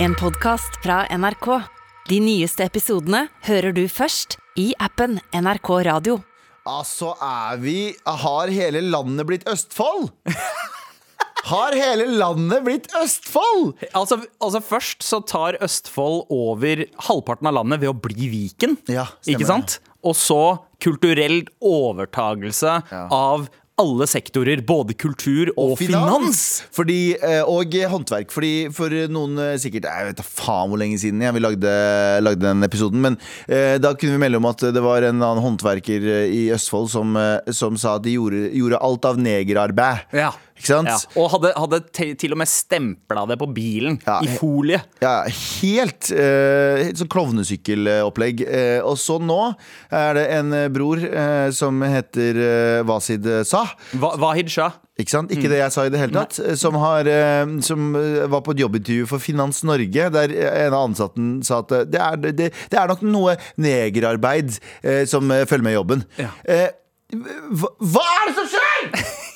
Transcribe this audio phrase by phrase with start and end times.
[0.00, 1.46] En podkast fra NRK.
[2.08, 6.20] De nyeste episodene hører du først i appen NRK Radio.
[6.68, 10.12] Altså er vi Har hele landet blitt Østfold?
[11.48, 13.74] Har hele landet blitt Østfold?
[13.90, 18.78] Altså, altså Først så tar Østfold over halvparten av landet ved å bli Viken.
[18.86, 19.78] Ja, stemmer ikke sant?
[20.06, 20.42] Og så
[20.78, 24.62] kulturell overtagelse av alle sektorer.
[24.66, 26.62] Både kultur og, finans.
[26.74, 28.32] Fordi, eh, og håndverk.
[28.34, 31.72] Fordi For noen eh, sikkert Jeg vet da faen hvor lenge siden jeg vi lagde,
[32.24, 33.02] lagde den episoden.
[33.04, 36.42] Men eh, da kunne vi melde om at det var en annen håndverker eh, i
[36.54, 37.16] Østfold som,
[37.54, 40.08] som sa at de gjorde, gjorde alt av negerarbeid.
[40.16, 40.32] Ja.
[40.58, 40.90] Ikke sant?
[40.90, 40.98] Ja.
[41.22, 41.78] Og hadde, hadde
[42.18, 44.80] til og med stempla det på bilen Ja, i folie.
[45.02, 48.42] Ja, helt, uh, helt sånn klovnesykkelopplegg.
[48.44, 49.38] Uh, og så nå
[49.94, 53.70] er det en eh, bror uh, som heter eh, Wasid Sah.
[54.02, 54.74] Va Wahid Shah.
[54.98, 55.30] Ikke sant?
[55.30, 56.40] Ikke det jeg sa i det hele tatt.
[56.42, 60.74] eh, Som, har, eh, som eh, var på et jobbintervju for Finans Norge, der en
[60.74, 65.30] av ansatten sa at eh, det er, det, det er nok noe negerarbeid eh, som
[65.30, 66.02] eh, følger med jobben.
[66.18, 66.32] Ja.
[66.50, 66.66] Eh,
[67.14, 69.14] hva, hva er det som skjer?!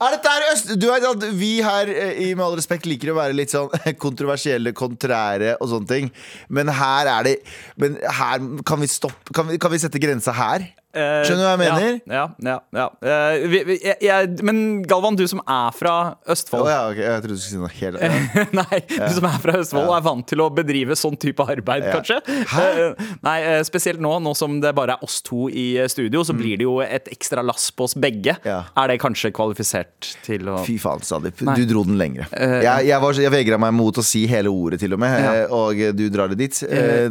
[0.00, 0.70] Er dette her øst...
[0.80, 3.68] Du vet at Vi her eh, i Med all respekt liker å være litt sånn
[4.04, 6.12] kontroversielle, kontrære og sånne ting.
[6.48, 7.34] Men her er det
[7.80, 10.70] Men her kan vi stoppe Kan vi, kan vi sette grensa her?
[10.90, 11.98] Eh, Skjønner du hva jeg mener?
[12.10, 12.84] Ja, ja, ja.
[12.98, 15.92] Eh, vi, vi, jeg, jeg, men Galvan, du som er fra
[16.30, 18.54] Østfold ja, ok, jeg trodde du skulle si noe helt annet.
[18.58, 21.86] Nei, du som er fra Østfold og er vant til å bedrive sånn type arbeid,
[21.94, 22.18] kanskje?
[22.26, 23.36] Eh, Nei,
[23.68, 26.80] spesielt nå, nå som det bare er oss to i studio, så blir det jo
[26.82, 28.34] et ekstra lass på oss begge.
[28.42, 28.74] Mm.
[28.82, 31.38] Er det kanskje kvalifisert til å Fy faen, Sadip.
[31.54, 32.26] Du dro den lengre.
[32.34, 35.78] Jeg jeg, var jeg vegra meg mot å si hele ordet, til og med, og
[35.94, 36.60] du drar det dit.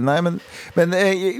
[0.03, 0.39] Nei, men,
[0.75, 1.33] men jeg,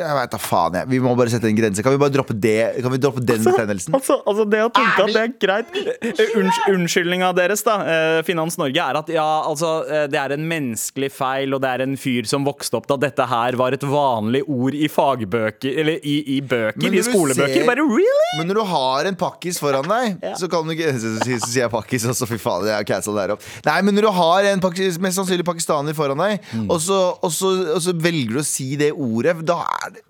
[0.00, 0.92] jeg veit da faen, jeg.
[0.96, 1.65] Vi må bare sette en grense.
[1.74, 2.82] Kan vi bare droppe det?
[2.82, 3.94] Kan vi droppe den betegnelsen?
[3.96, 5.72] Altså, altså det å tenke at det er greit
[6.06, 10.34] Eh, unns Unnskyldninga deres, da, eh, Finans Norge, er at ja, altså, eh, det er
[10.36, 13.72] en menneskelig feil, og det er en fyr som vokste opp da dette her var
[13.76, 17.54] et vanlig ord i fagbøker Eller i, i bøker, i skolebøker.
[17.60, 18.30] ser- Bare really?
[18.38, 21.50] Men når du har en pakkis foran deg, så kan du ikke Så, så, så
[21.50, 23.42] sier jeg pakkis, og så fy faen, jeg har cancel der opp.
[23.66, 26.68] Nei, men når du har en pakkis, mest sannsynlig pakistaner foran deg, Mm.
[26.70, 30.02] og, så, og, så, og så velger du å si det ordet, da er det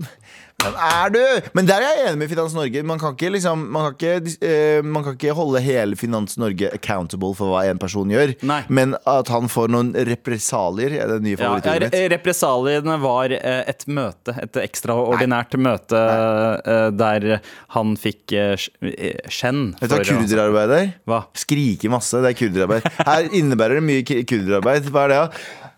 [0.62, 1.21] hvem er du?
[1.55, 2.81] Men der er jeg enig med Finans Norge.
[2.89, 6.71] Man kan ikke, liksom, man kan ikke, eh, man kan ikke holde hele Finans Norge
[6.75, 8.33] accountable for hva en person gjør.
[8.49, 8.62] Nei.
[8.72, 12.11] Men at han får noen represalier, er det nye Ja, favorittordet re- mitt.
[12.17, 17.28] represaliene var eh, et møte, et ekstraordinært møte eh, der
[17.77, 19.75] han fikk eh, sk- eh, skjenn.
[19.78, 20.19] Vet du hva for, altså.
[20.25, 20.91] kurderarbeid er?
[21.06, 21.21] Hva?
[21.47, 22.91] Skrike masse, det er kurderarbeid.
[23.06, 24.91] Her innebærer det mye k- kurderarbeid.
[24.91, 25.28] Hva er det, da?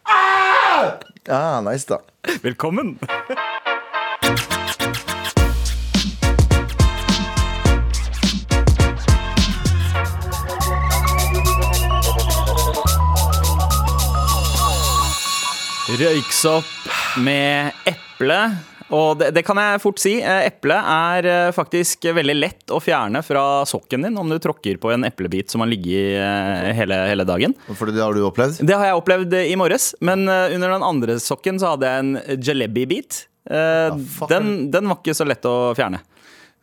[0.09, 0.93] Ah!
[1.29, 1.99] Ah, nice, da.
[2.47, 2.97] Velkommen!
[15.99, 18.37] Røyksopp med eple.
[18.95, 20.15] Og det, det kan jeg fort si.
[20.23, 24.79] Eh, Eple er eh, faktisk veldig lett å fjerne fra sokken din om du tråkker
[24.81, 27.57] på en eplebit som har ligget i hele, hele dagen.
[27.75, 28.63] For det har du opplevd?
[28.65, 31.91] Det har jeg opplevd eh, i morges, men eh, under den andre sokken så hadde
[31.91, 33.25] jeg en jalebi-bit.
[33.51, 33.99] Eh,
[34.31, 36.01] den, den var ikke så lett å fjerne.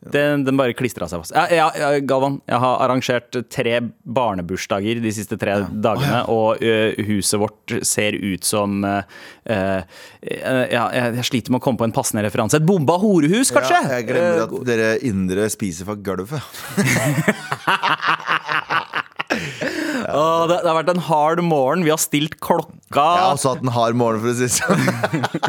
[0.06, 1.34] Den, den bare klistra seg fast.
[1.34, 6.76] Ja, ja, ja, Galvan, jeg har arrangert tre barnebursdager de siste tre dagene, og ø,
[7.08, 9.00] huset vårt ser ut som ø,
[9.50, 9.58] ø,
[10.30, 12.60] Ja, jeg, jeg sliter med å komme på en passende referanse.
[12.62, 13.80] Et bomba horehus, kanskje?
[13.82, 16.38] Ja, jeg glemmer Eh, at dere indre spiser fra gulvet.
[20.12, 21.86] å, det, det har vært en hard morgen.
[21.86, 22.74] Vi har stilt klokka.
[22.96, 24.84] Jeg har også hatt en hard morgen, for å si det sånn.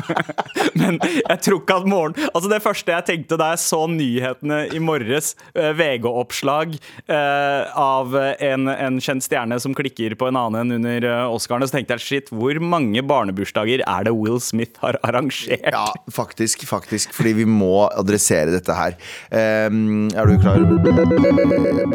[0.80, 4.58] Men jeg tror ikke at morgen Altså Det første jeg tenkte da jeg så nyhetene
[4.74, 10.76] i morges, eh, VG-oppslag eh, av en, en kjent stjerne som klikker på en annen
[10.78, 14.98] under eh, Oscarene, så tenkte jeg shit, hvor mange barnebursdager er det Will Smith har
[15.06, 15.64] arrangert?
[15.72, 17.14] Ja, faktisk, faktisk.
[17.16, 18.96] Fordi vi må adressere dette her.
[19.30, 20.62] Um, er du klar?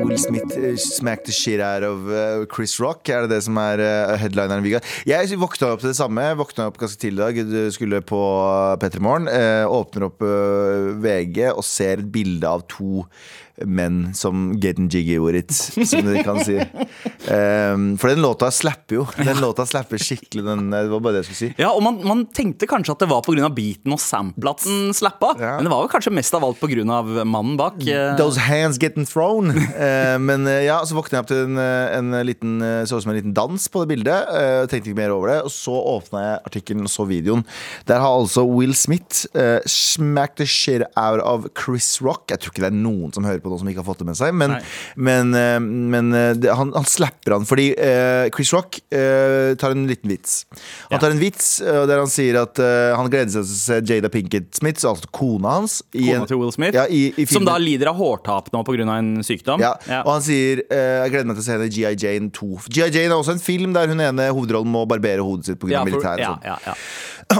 [0.01, 3.09] Will Smith smacked the shit out of eh, Chris Rock.
[3.09, 4.63] Er det det som er eh, headlineren?
[4.65, 4.81] Vigga?
[5.07, 6.25] Jeg våkna opp til det samme.
[6.39, 7.71] Våkna opp ganske tidlig i dag.
[7.75, 8.21] Skulle på
[8.81, 9.29] P3 Morgen.
[9.31, 13.05] eh, åpner opp eh, VG og ser et bilde av to
[13.67, 16.55] menn som getting jiggy with it, som de kan si.
[17.29, 19.03] Um, for den låta slapper jo.
[19.17, 20.43] Den låta slapper skikkelig.
[20.45, 21.49] Den, det var bare det jeg skulle si.
[21.61, 23.51] Ja, og man, man tenkte kanskje at det var pga.
[23.53, 25.55] beaten og sampla at den slappa, Ja.
[25.59, 26.85] men det var jo kanskje mest av alt pga.
[27.21, 27.77] mannen bak.
[27.85, 28.15] Uh...
[28.17, 29.51] Those hands getting thrown.
[29.53, 32.97] Uh, men uh, ja, så våkna jeg opp til en, en en liten eh, så
[32.97, 34.29] ut som en liten dans på det bildet.
[34.29, 35.39] Uh, tenkte ikke mer over det.
[35.45, 37.43] Og så åpna jeg artikkelen og så videoen.
[37.87, 42.29] Der har altså Will Smith uh, smacked the shit out of Chris Rock.
[42.31, 44.09] Jeg tror ikke det er noen som hører på noen som ikke har fått det
[44.09, 44.57] med seg, men,
[44.95, 46.11] men, uh, men
[46.41, 47.69] det, han, han slapper han fordi
[48.33, 50.41] Chris Rock tar en liten vits.
[50.91, 54.09] Han tar en vits der han sier at han gleder seg til å se Jada
[54.11, 57.45] Pinkett Smith, altså kona hans, i Kona en- til Will Smith, ja, i, i som
[57.47, 58.87] da lider av hårtap nå pga.
[58.97, 59.61] en sykdom.
[59.63, 60.01] Ja, Ja.
[60.05, 61.95] Og han sier Jeg gleder meg til å se henne i G.I.
[62.01, 62.47] Jane 2.
[62.69, 62.87] G.I.
[62.95, 65.73] Jane er også en film der hun ene hovedrollen må barbere hodet sitt pga.
[65.77, 66.23] Ja, militæret.
[66.25, 66.47] ja, og sånn.
[66.51, 66.73] ja, ja.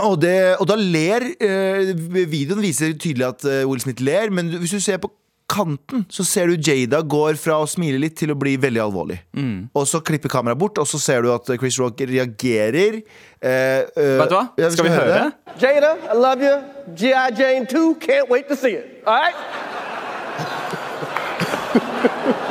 [0.08, 1.90] Og, det, og da ler eh,
[2.32, 5.10] Videoen viser tydelig at eh, Will Smith ler, men hvis du ser på
[5.52, 9.18] kanten, så ser du Jada går fra å smile litt til å bli veldig alvorlig.
[9.36, 9.66] Mm.
[9.76, 13.02] Og så klipper kameraet bort, og så ser du at Chris Rock reagerer.
[13.42, 14.46] eh, eh, Vet du hva?
[14.72, 15.12] Skal vi høre?
[15.18, 15.60] det?
[15.60, 16.56] Jada, I love you.
[16.96, 17.28] G.I.
[17.36, 19.02] Jane 2, can't wait to see it.
[19.04, 19.36] All right?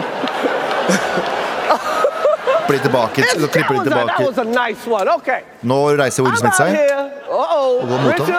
[2.71, 5.43] Blir tilbake, så klipper de tilbake.
[5.61, 6.77] Nå reiser Will Smith seg.
[7.27, 7.89] og Uh-oh.
[7.89, 8.35] gå mot ham.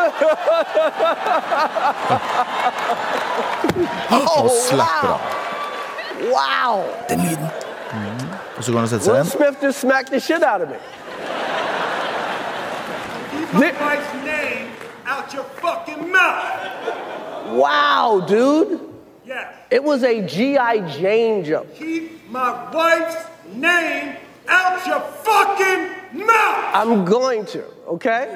[4.42, 5.20] Og slapper av.
[6.32, 6.76] Wow.
[8.56, 9.30] Og så går han og setter seg Will igjen.
[9.30, 10.76] Smith just smacked the shit out of me.
[13.32, 14.68] Keep my wife's name
[15.06, 16.44] out your fucking mouth.
[17.52, 18.80] Wow, dude.
[19.26, 19.46] Yes.
[19.70, 20.78] It was a G.I.
[20.88, 21.74] Jane joke.
[21.76, 24.16] Keep my wife's name
[24.48, 25.88] out your fucking
[26.26, 26.74] mouth.
[26.74, 28.26] I'm going to, okay?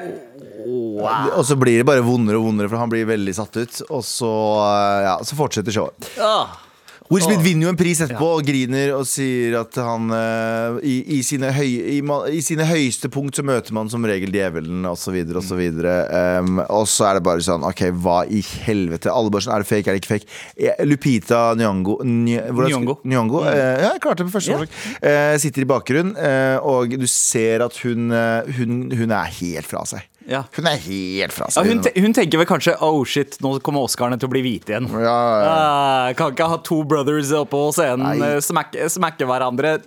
[1.37, 3.83] Og så blir det bare vondere og vondere, for han blir veldig satt ut.
[3.91, 4.33] Og så,
[4.67, 6.09] eh, ja, så fortsetter showet.
[6.21, 6.66] Ah.
[7.11, 10.97] Will Smith vinner jo en pris etterpå og griner og sier at han uh, i,
[11.17, 12.01] i, sine høy, i,
[12.35, 15.63] I sine høyeste punkt så møter man som regel djevelen, osv., osv.
[15.77, 19.13] Um, og så er det bare sånn OK, hva i helvete?
[19.13, 20.77] Alle bare sånn, Er det fake, er det ikke fake?
[20.87, 22.99] Lupita Nyong'o Nyong'o.
[23.07, 24.77] Nyong'o, uh, ja, jeg klarte det på første forsøk.
[24.99, 25.35] Yeah.
[25.37, 28.11] Uh, sitter i bakgrunnen, eh, og du ser at hun,
[28.57, 30.05] hun, hun er helt fra seg.
[30.27, 30.43] Ja.
[30.57, 33.87] Hun er helt fra Ja, hun, te hun tenker vel kanskje Oh shit, nå kommer
[33.87, 34.89] Oscarene til å bli hvite igjen.
[34.91, 35.53] ja, ja, ja.
[35.53, 38.33] Ah, kan ikke ha to brothers oppe på scenen, Nei.
[38.37, 39.79] eh, smakke, smakke hverandre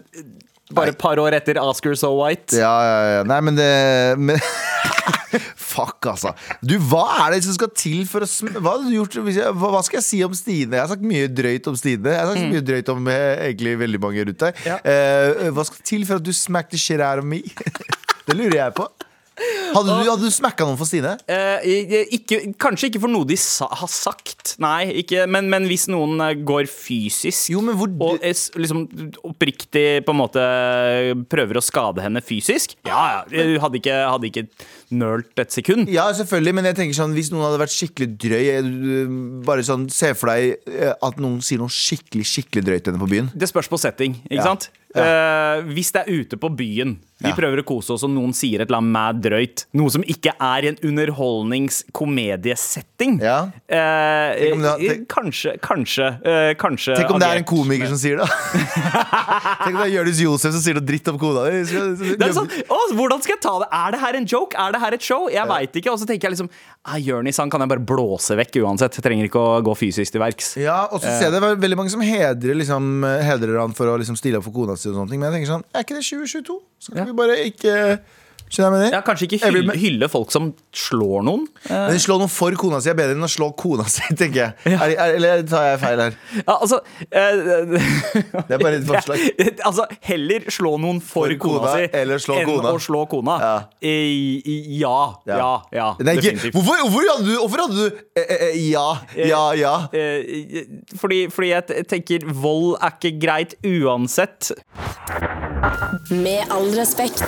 [0.76, 2.54] bare et par år etter Oscar So White.
[2.58, 3.24] Ja, ja, ja.
[3.26, 3.70] Nei, men det
[4.22, 4.38] men,
[5.70, 6.34] Fuck, altså.
[6.66, 10.00] Du, hva er det som skal til for å sm hva, gjort, jeg, hva, skal
[10.00, 10.78] jeg si om Stine?
[10.78, 12.14] Jeg har sagt mye drøyt om Stine.
[12.14, 14.64] Jeg har sagt mye drøyt om eh, egentlig veldig mange rundt deg.
[14.70, 14.80] Ja.
[14.86, 17.44] Uh, hva skal til for at du smack the shit out of me?
[18.28, 18.90] det lurer jeg på.
[19.76, 21.16] Hadde du, hadde du smacka noen for Stine?
[21.30, 21.68] Eh,
[22.18, 26.20] ikke, kanskje ikke for noe de sa, har sagt, nei, ikke, men, men hvis noen
[26.26, 28.86] eh, går fysisk Jo, men hvor og er liksom
[29.28, 30.44] oppriktig på en måte
[31.32, 34.46] prøver å skade henne fysisk Ja, ja, jeg hadde ikke, hadde ikke
[35.00, 35.90] nølt et sekund.
[35.94, 39.12] Ja, selvfølgelig, men jeg tenker sånn hvis noen hadde vært skikkelig drøy eh,
[39.46, 43.04] Bare sånn, Se for deg eh, at noen sier noe skikkelig skikkelig drøyt til henne
[43.04, 43.30] på byen.
[43.38, 44.48] Det spørs på setting, ikke Ja.
[44.50, 44.70] sant?
[44.98, 47.36] Eh, hvis det er ute på byen, vi Ja.
[47.36, 50.32] prøver å kose oss, og noen sier et eller annet mad drøyt, noe som ikke
[50.40, 53.50] er i en underholdningskomediesetting Ja.
[53.68, 57.98] eh, eh, tenk- Kanskje, kanskje, eh, kanskje Tenk om det er en komiker med- som
[57.98, 58.28] sier det.
[59.66, 61.64] Tenk om det er Jonis Josef som sier noe dritt om kona di.
[61.66, 62.50] sånn,
[62.96, 63.68] Hvordan skal jeg ta det?
[63.72, 64.56] Er det her en joke?
[64.58, 65.28] Er det her et show?
[65.30, 65.92] Jeg vet ikke.
[65.92, 66.50] Og så tenker jeg liksom
[66.86, 68.94] ah, Jonis han kan jeg bare blåse vekk uansett.
[68.96, 70.56] Jeg trenger ikke å gå fysisk til verks.
[70.58, 73.98] Ja, og så ser jeg det veldig mange som hedrer, liksom, hedrer han for å
[74.00, 74.90] liksom, stille opp for kona si.
[74.90, 76.60] og sånne ting Men jeg tenker sånn, er ikke det 2022?
[76.80, 77.14] Skal kan Ja.
[77.14, 77.76] vi bare ikke?
[78.58, 81.44] Ja, Kanskje ikke hylle, hylle folk som slår noen.
[81.70, 84.56] Men slå noen for kona si er bedre enn å slå kona si, tenker jeg.
[84.74, 86.18] Er, er, eller tar jeg feil her?
[86.50, 87.76] Ja, altså uh,
[88.50, 89.22] Det er bare et forslag.
[89.70, 92.74] altså, heller slå noen for, For kona, kona, si eller slå enn kona.
[92.74, 93.38] å slå kona.
[93.44, 93.54] Ja.
[93.86, 93.94] I,
[94.42, 94.98] i, ja,
[95.30, 95.92] ja, ja.
[96.02, 96.58] Nei, definitivt.
[96.58, 98.88] hvorfor, hvorfor hadde du, hvorfor hadde du eh, eh, eh, ja,
[99.30, 99.76] ja, ja?
[99.94, 100.66] Eh,
[100.98, 104.56] fordi, fordi jeg tenker vold er ikke greit uansett.
[106.12, 107.24] Med all respekt.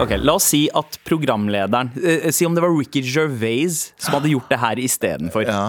[0.00, 4.30] Ok, La oss si at programlederen eh, Si om det var Ricky Gervais som hadde
[4.32, 5.46] gjort det her istedenfor.
[5.48, 5.64] Ja.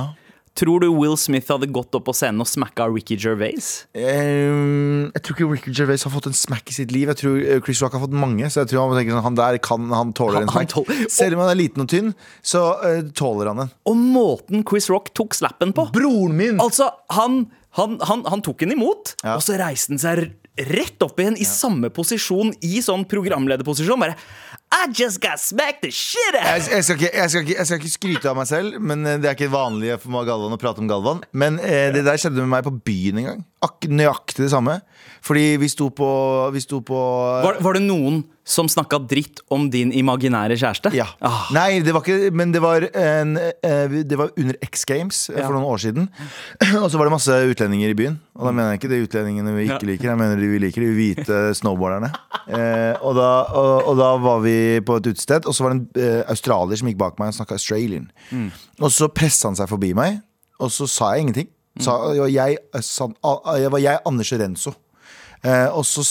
[0.53, 3.87] Tror du Will Smith hadde gått opp på scenen og smacka Ricky Gervais?
[3.97, 7.09] Ehm, jeg tror ikke Ricky Gervais har fått en smack i sitt liv.
[7.09, 8.45] Jeg tror eh, Chris Rock har fått mange.
[8.53, 10.85] Så jeg tror han tenker sånn, han der kan, han tåler Han- en han smack.
[10.85, 12.13] tål- Selv om han er liten og tynn,
[12.45, 13.73] så eh, tåler han den.
[13.89, 16.61] Og måten Chris Rock tok slappen på Broren min!
[16.61, 17.47] Altså, han,
[17.79, 19.39] han, han, han tok den imot, Ja.
[19.39, 20.27] og så reiste han seg
[20.57, 24.01] rett opp igjen i samme posisjon, i sånn programlederposisjon.
[24.01, 24.17] Bare
[24.73, 26.45] I just got smacked the shit out!
[26.45, 29.05] Jeg, jeg, skal ikke, jeg, skal ikke, jeg skal ikke skryte av meg selv, men
[29.05, 31.23] eh, det er ikke vanlig for meg Galvan å prate om Galvan.
[31.37, 33.43] Men eh, det der skjedde med meg på byen en gang.
[33.65, 34.79] ak nøyaktig det samme.
[35.23, 36.09] Fordi vi sto på,
[36.53, 37.01] vi sto på
[37.45, 40.91] Var, var det noen som snakka dritt om din imaginære kjæreste?
[40.95, 41.05] Ja.
[41.23, 45.29] Ah, Nei, det var ikke Men det var, en, eh, det var under X Games
[45.29, 45.45] eh, Ja.
[45.47, 46.09] for noen år siden.
[46.83, 48.19] Og så var det masse utlendinger i byen.
[48.35, 50.83] Og da mener jeg ikke de utlendingene vi ikke liker, jeg mener de vi liker,
[50.83, 52.11] de hvite snowboarderne.
[52.49, 55.79] Eh, og, da, og, og da var vi på et utested, og så var det
[55.79, 58.09] en eh, australier som gikk bak meg og snakka australian.
[58.83, 60.19] Og så pressa han seg forbi meg,
[60.59, 61.51] og så sa jeg ingenting.
[61.81, 64.75] Sa, det var jeg, eh, ah, jeg var jeg, Anders Renzo.
[65.43, 66.03] Eh, og så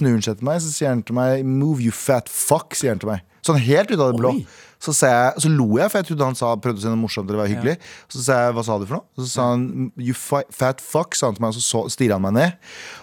[0.00, 2.74] snur han seg til meg Så sier han til meg 'Move you fat fuck'.
[2.76, 4.34] Sier han til meg Sånn helt ut av det blå.
[4.80, 7.28] Så, jeg, så lo jeg, for jeg trodde han sa, prøvde å si noe morsomt
[7.28, 7.74] eller være hyggelig.
[8.08, 11.28] Så sa jeg 'hva sa du for noe?' Så sa han 'you fat fuck', sa
[11.28, 12.52] han til meg, og så, så stirra han meg ned.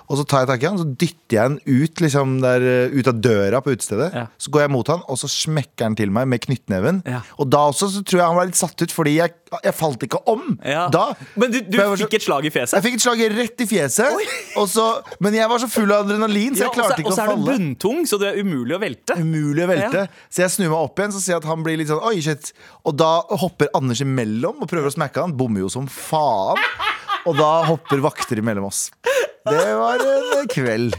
[0.08, 2.94] Og så tar jeg tak i han, så dytter jeg han ut, liksom der, eh,
[2.96, 4.14] ut av døra på utestedet.
[4.16, 4.26] Ja.
[4.40, 7.02] Så går jeg mot han, og så smekker han til meg med knyttneven.
[7.06, 7.22] Ja.
[7.38, 9.34] Og da også så tror jeg han var litt satt ut, fordi jeg,
[9.66, 10.58] jeg falt ikke om.
[10.64, 10.86] ja.
[10.94, 11.10] Da.
[11.36, 12.78] Men du, du fikk så- et slag i fjeset?
[12.78, 14.26] jeg fikk et slag rett i fjeset,
[14.72, 14.86] så,
[15.20, 17.44] men jeg var så full av adrenalin, så jeg klarte ikke og så er du
[17.52, 19.18] bunntung, så det er umulig å velte.
[19.20, 20.08] Umulig å velte.
[20.32, 22.22] Så jeg snur meg opp igjen, så ser jeg at han blir litt sånn Oi,
[22.24, 22.54] shit.
[22.88, 25.36] Og da hopper Anders imellom og prøver å smekke han.
[25.36, 26.58] Bommer jo som faen.
[27.26, 28.88] Og da hopper vakter imellom oss.
[29.48, 30.96] Det var en kveld.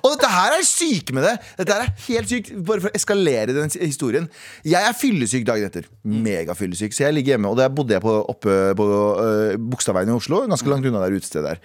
[0.00, 1.32] Og dette her er syke med det.
[1.58, 4.28] Dette her er helt sykt Bare for å eskalere den historien.
[4.66, 5.88] Jeg er fyllesyk dagen etter.
[6.04, 6.94] Megafyllesyk.
[6.94, 10.44] Så jeg ligger hjemme, og der bodde jeg på, oppe på uh, Bogstadveien i Oslo.
[10.50, 11.62] Ganske langt unna der utestedet der.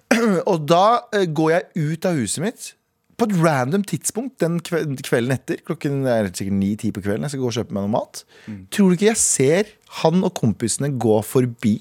[0.50, 2.72] Og da uh, går jeg ut av huset mitt
[3.18, 5.58] på et random tidspunkt den kvelden etter.
[5.66, 7.26] Klokken er sikkert ni-ti på kvelden.
[7.26, 8.22] Jeg skal gå og kjøpe meg noe mat.
[8.70, 9.72] Tror du ikke jeg ser
[10.04, 11.80] han og kompisene gå forbi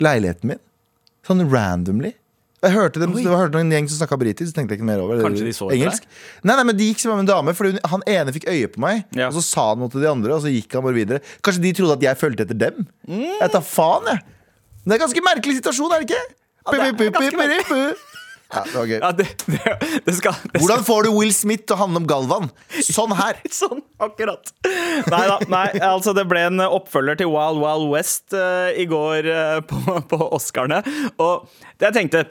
[0.00, 0.62] leiligheten min?
[1.28, 2.14] Sånn randomly.
[2.58, 4.98] Jeg hørte, dem, jeg hørte en gjeng som snakka britisk, så tenkte jeg ikke mer
[5.04, 5.22] over det.
[5.22, 6.08] Kanskje de så engelsk.
[6.42, 8.82] Nei, nei, men De gikk sammen med en dame, Fordi han ene fikk øye på
[8.82, 9.04] meg.
[9.14, 9.28] Ja.
[9.28, 11.22] Og så sa han noe til de andre, og så gikk han bare videre.
[11.46, 12.88] Kanskje de trodde at jeg fulgte etter dem?
[13.06, 14.24] Jeg tar faen, jeg.
[14.82, 16.24] Det er en ganske merkelig situasjon, er det ikke?
[16.68, 17.86] det er ganske merkelig.
[18.48, 18.96] Ja, det var gøy.
[18.96, 19.74] Ja, det, det,
[20.06, 22.48] det skal, det Hvordan får du Will Smith til å handle om Galvan?
[22.80, 23.42] Sånn her.
[23.60, 24.54] Sånn, akkurat.
[24.64, 25.36] Nei da.
[25.52, 30.00] Nei, altså det ble en oppfølger til Wild Wild West uh, i går uh, på,
[30.08, 30.80] på Oscarene.
[31.20, 32.24] Og det jeg tenkte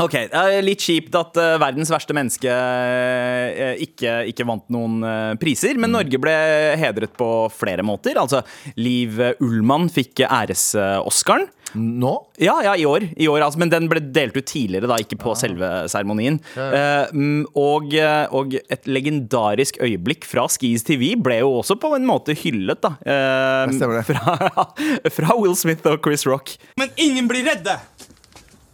[0.00, 5.36] Ok, det Litt kjipt at uh, verdens verste menneske uh, ikke, ikke vant noen uh,
[5.40, 5.76] priser.
[5.80, 6.34] Men Norge ble
[6.80, 8.16] hedret på flere måter.
[8.20, 8.40] Altså,
[8.80, 11.50] Liv Ullmann fikk æres-Oscaren.
[11.78, 12.12] Nå?
[12.42, 13.06] Ja, ja, i år.
[13.16, 16.40] I år altså, men den ble delt ut tidligere, da, ikke på selve seremonien.
[16.56, 21.92] Ja, mm, og, eh, og et legendarisk øyeblikk fra Skis TV ble jo også på
[21.96, 22.94] en måte hyllet, da.
[23.04, 24.06] Eh, stemmer det.
[24.10, 24.66] Fra,
[25.12, 26.56] fra Will Smith og Chris Rock.
[26.80, 27.76] Men ingen blir redde.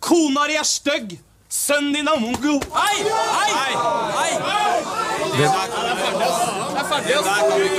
[0.00, 1.17] Kona di er stygg.
[1.53, 2.59] Sønnen din er mongo.
[2.75, 2.97] Hei!
[3.07, 3.50] Hei!
[4.17, 4.33] Hei!
[5.37, 7.75] Det er ferdig, ass.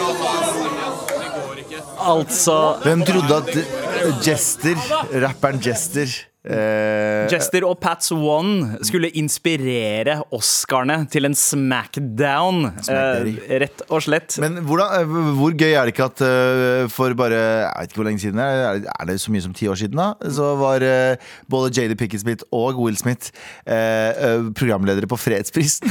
[2.08, 4.78] Altså Hvem trodde at Jester,
[5.24, 6.08] rapperen Jester
[6.46, 13.32] eh, Jester og Pats One skulle inspirere Oscarene til en smackdown, eh,
[13.64, 14.38] rett og slett.
[14.44, 18.02] Men hvordan, eh, hvor gøy er det ikke at uh, for bare Jeg vet ikke
[18.02, 20.14] hvor lenge siden er, det- er det så mye som ti år siden, da?
[20.30, 20.86] Så var
[21.50, 23.32] både JD Pickett Smith og Will Smith
[24.58, 25.90] programledere på Fredsprisen.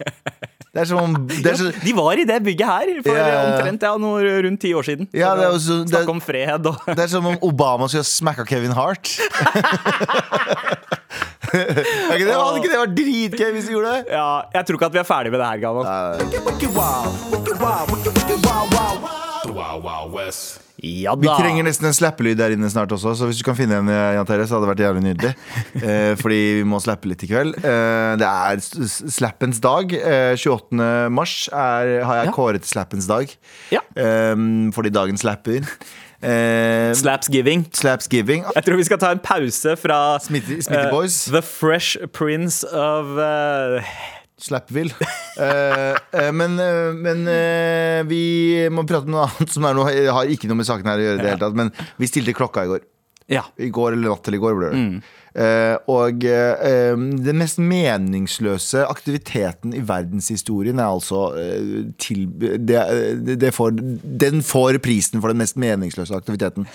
[0.72, 3.32] det er som om er så, De var i det bygget her for Ja, ja,
[3.34, 3.40] ja.
[3.52, 5.08] omtrent ja, noe rundt ti år siden.
[5.12, 8.08] Ja, det også- det- Snakke om fred og det er som om Obama skulle ha
[8.08, 9.10] smacka Kevin Hart.
[11.52, 12.36] ikke det?
[12.36, 14.02] Hadde ikke det vært dritgøy hvis vi gjorde det?
[14.14, 15.86] Ja, jeg tror ikke at vi er ferdig med det her, Galvan.
[20.82, 21.34] Ja Vi da.
[21.38, 24.14] trenger nesten en slappelyd der inne snart også, så hvis du kan finne en, eh,
[24.16, 25.32] Jan Terje, så hadde det vært jævlig nydelig.
[25.82, 27.56] Eh, fordi vi må slappe litt i kveld.
[27.58, 29.92] Eh, det er s- slappens dag.
[29.94, 31.08] Eh, 28.
[31.10, 32.32] mars er, har jeg Ja.
[32.36, 33.30] kåret til slappens dag.
[33.70, 33.80] Ja.
[33.96, 34.34] Eh,
[34.74, 35.66] fordi dagen slapper.
[36.22, 37.64] Eh, Slapsgiving.
[37.74, 38.44] Slapsgiving.
[38.54, 41.24] Jeg tror vi skal ta en pause fra Smitty- Smitty Boys.
[41.32, 43.82] The Fresh Prince of uh,
[44.42, 44.94] Slapville.
[45.40, 46.56] uh, men
[47.02, 47.26] men
[48.08, 48.22] vi
[48.70, 51.18] må prate om noe annet som noe, har ikke noe med saken her å gjøre.
[51.18, 51.22] Ja.
[51.24, 52.86] det hele tatt Men vi stilte klokka i går.
[53.32, 53.44] Ja.
[53.58, 54.78] I går eller natt til i går ble det.
[54.78, 55.02] Mm.
[55.32, 56.92] Eh, og eh,
[57.24, 63.72] den mest meningsløse aktiviteten i verdenshistorien er altså eh, til, det, det, det får,
[64.24, 66.66] Den får prisen for den mest meningsløse aktiviteten.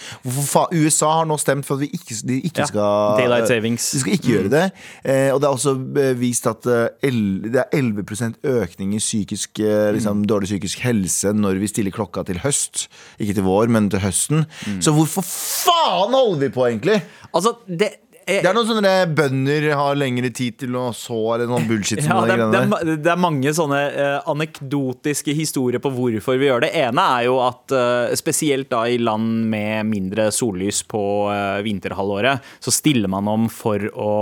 [0.74, 2.70] USA har nå stemt for at vi ikke, de ikke Ja.
[2.72, 3.92] skal Daylight savings.
[3.94, 4.64] De skal ikke gjøre det.
[5.06, 5.76] Eh, og det er også
[6.18, 9.62] vist at det er 11% økning i psykisk,
[9.94, 12.88] liksom, dårlig psykisk helse når vi stiller klokka til høst.
[13.22, 14.46] Ikke til vår, men til høsten.
[14.82, 17.02] Så hvorfor faen holder vi på, egentlig?
[17.36, 17.94] Altså, det
[18.28, 22.20] Det er noen sånne bønder har lengre tid til å så, eller noe bullshit Ja,
[22.28, 26.74] det det, er, det, er, mange sånne uh, anekdotiske historier på hvorfor vi gjør det.
[26.76, 32.44] ene er jo at uh, spesielt da i land med mindre sollys på uh, vinterhalvåret,
[32.60, 34.14] så stiller man om for å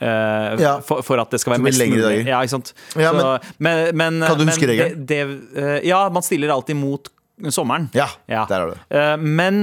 [0.00, 0.80] Uh, Ja.
[0.80, 2.06] for, for at det skal være mest lengre mulig.
[2.06, 2.28] dager.
[2.30, 2.72] Ja, ikke sant?
[2.96, 5.04] Ja, Så, men, men, Kan du huske regelen?
[5.04, 7.10] Eh, ja, man stiller alltid mot
[7.52, 7.90] sommeren.
[7.92, 8.80] Ja, der er det.
[8.88, 9.60] Uh, men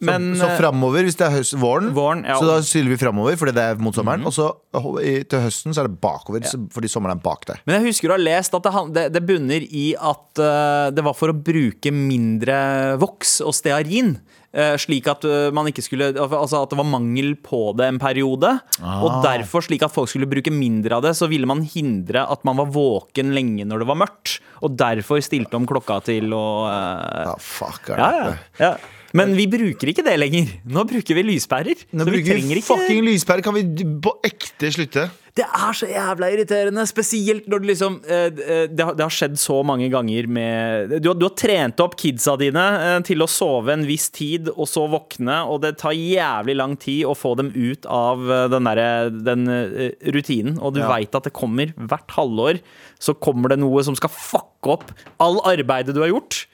[0.00, 2.36] men så så framover, hvis det er høst, våren, Våren, ja.
[2.36, 4.26] så da syler vi framover fordi det er mot sommeren.
[4.28, 4.50] Og så
[5.02, 6.52] i- til høsten så er det bakover, ja.
[6.72, 7.60] fordi sommeren er bak der.
[7.66, 11.04] Men jeg husker du har lest at det, det, det bunner i at uh, det
[11.06, 14.18] var for å bruke mindre voks og stearin.
[14.56, 17.98] Uh, slik at eh, man ikke skulle Altså at det var mangel på det en
[18.00, 18.54] periode.
[18.80, 19.02] Ah.
[19.04, 22.44] Og derfor, slik at folk skulle bruke mindre av det, så ville man hindre at
[22.48, 24.38] man var våken lenge når det var mørkt.
[24.64, 28.70] Og derfor stilte om klokka til å eh, Ja, fuck er ja, ja, ja.
[29.16, 30.50] Men vi bruker ikke det lenger.
[30.68, 31.86] Nå bruker vi lyspærer.
[31.92, 33.42] Nå så vi bruker trenger vi ikke fucking lyspære.
[33.46, 33.64] Kan vi
[34.04, 35.08] på ekte slutte?
[35.36, 38.30] det er så jævla irriterende, spesielt når det liksom eh,
[38.72, 42.62] det, har, skjedd så mange ganger med Du, har- du har trent opp kidsa dine
[42.80, 46.72] eh, til å sove en viss tid, og så våkne, og det tar jævlig lang
[46.80, 50.88] tid å få dem ut av eh, den, derre- den eh, rutinen, og du Ja.
[50.94, 52.62] veit at det kommer hvert halvår,
[52.96, 54.88] så kommer det noe som skal fucke opp
[55.20, 56.46] all arbeidet du har gjort.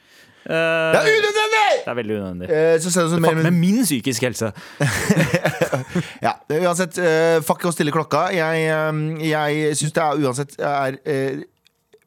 [0.43, 1.67] Eh, Det er unødvendig!
[1.85, 2.51] det er veldig unødvendig.
[2.51, 4.53] Eh, så send oss en Fuck mail med min psykiske helse.
[6.27, 6.33] Ja,
[6.63, 8.27] uansett, uh, fuck å stille klokka.
[8.35, 11.43] Jeg, eh, jeg syns det er uansett er, eh,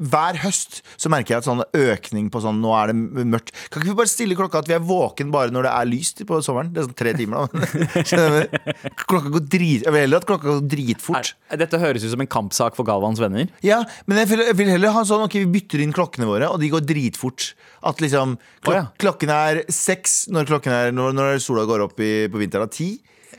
[0.02, 3.52] hver høst så merker jeg at sånn økning på sånn Nå er det mørkt.
[3.72, 6.24] Kan ikke vi bare stille klokka at vi er våken bare når det er lyst
[6.28, 6.72] på sommeren?
[6.76, 8.36] Det er sånn tre timer, da.
[9.06, 11.34] Klokka går drit Jeg vil heller at klokka går dritfort.
[11.52, 13.48] Er- Dette høres ut som en kampsak for Galvans venner.
[13.66, 16.50] Ja, men jeg vil, jeg vil heller ha sånn Ok, vi bytter inn klokkene våre,
[16.52, 17.54] og de går dritfort.
[17.86, 18.86] At liksom klok oh, ja.
[19.02, 22.72] Klokken er seks når, klokken er, når, når sola går opp i, på vinteren.
[22.74, 22.96] Ti.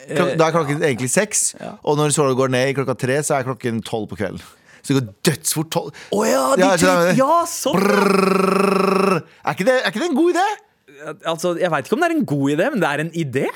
[0.07, 1.49] Klok da er klokken egentlig seks.
[1.83, 4.45] Og når sola går ned i klokka tre, så er klokken tolv på kvelden.
[4.87, 5.71] Så det går dødsfort.
[5.75, 5.91] Tolv.
[6.15, 7.77] Å ja, de Ja, ja, sånn!
[7.83, 10.47] Er, ikke det, er ikke det en god idé?
[11.27, 13.47] Altså, jeg veit ikke om det er en god idé, men det er en idé.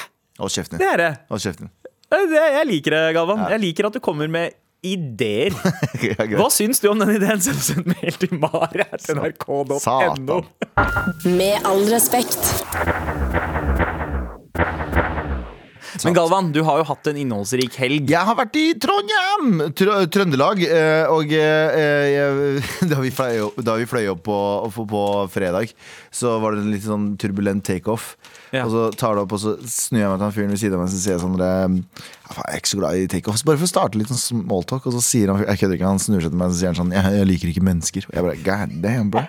[0.41, 0.81] Hold kjeften.
[0.83, 1.13] Det er det.
[1.31, 1.71] Hold kjeften.
[2.11, 2.27] Det-
[2.59, 3.45] Jeg liker det, Galvan.
[3.55, 5.55] Jeg liker at du kommer med ideer.
[6.01, 6.25] Ja.
[6.41, 7.41] Hva syns du om den ideen?
[7.45, 10.39] Send oss en mail til mari.nrk.no.
[11.29, 12.41] Med all respekt.
[16.04, 18.11] Men Galvan, du har jo hatt en innholdsrik helg.
[18.12, 20.62] Jeg har vært i Trondheim, Tr Trøndelag.
[20.66, 24.38] eh, Og eh, jeg, da, vi fløy opp, da vi fløy opp på,
[24.76, 25.02] på, på
[25.35, 25.73] fredag,
[26.11, 28.17] så var det en litt sånn turbulent takeoff.
[28.50, 28.64] Ja.
[28.64, 30.79] Og så tar det opp, og så snur jeg meg til han fyren ved siden
[30.79, 31.76] av meg, så sier sånn eh,
[32.26, 33.45] faen, Jeg er ikke så glad i takeoff.
[33.47, 34.88] Bare for å starte litt sånn smalltalk.
[34.90, 36.73] Og så sier han jeg kødder ikke, han snur seg til meg og så sier
[36.73, 38.09] han sånn jeg, jeg liker ikke mennesker.
[38.11, 39.23] Og jeg bare God damn, bro.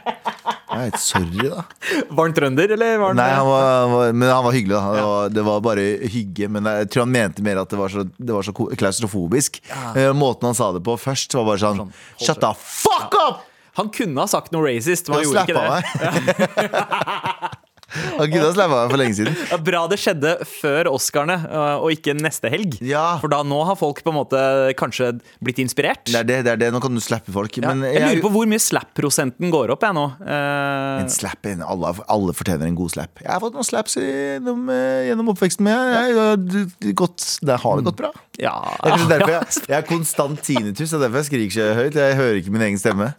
[0.72, 1.66] Er sorry, da.
[2.16, 4.74] Var han trønder, eller var han Nei, han var, han var, men han var hyggelig.
[4.78, 4.94] Da.
[4.96, 6.48] Det, var, det var bare hygge.
[6.56, 9.60] Men jeg tror han mente mer at det var så, det var så klaustrofobisk.
[9.70, 10.10] Ja.
[10.18, 11.92] Måten han sa det på først, var bare sånn
[12.24, 13.48] Shut the fuck up!
[13.80, 15.68] Han kunne ha sagt noe racist, men han gjorde ikke det.
[15.72, 17.52] meg.
[17.92, 19.34] Han kunne ha slappa meg for lenge siden.
[19.68, 22.78] Bra det skjedde før Oscarene, øh, og ikke neste helg.
[22.88, 23.18] Ja.
[23.20, 24.40] For da nå har folk på en måte
[24.80, 25.10] kanskje
[25.44, 26.06] blitt inspirert.
[26.08, 26.70] Det er det, det er det.
[26.72, 27.60] Nå kan du slappe folk.
[27.60, 27.74] Ja.
[27.74, 30.06] Men jeg lurer på hvor mye slap-prosenten går opp, jeg nå.
[30.24, 33.24] Eh, en slap, alle, alle fortjener en god slap.
[33.26, 35.76] Jeg har fått noen slaps gjennom, eh, gjennom oppveksten min.
[35.76, 38.14] Jeg, jeg, jeg gått, det har det gått bra.
[38.40, 38.56] ja.
[38.86, 40.88] Det er derfor jeg, jeg er konstant tinnitus.
[40.94, 42.00] Det er derfor jeg skriker så høyt.
[42.00, 43.12] Jeg hører ikke min egen stemme.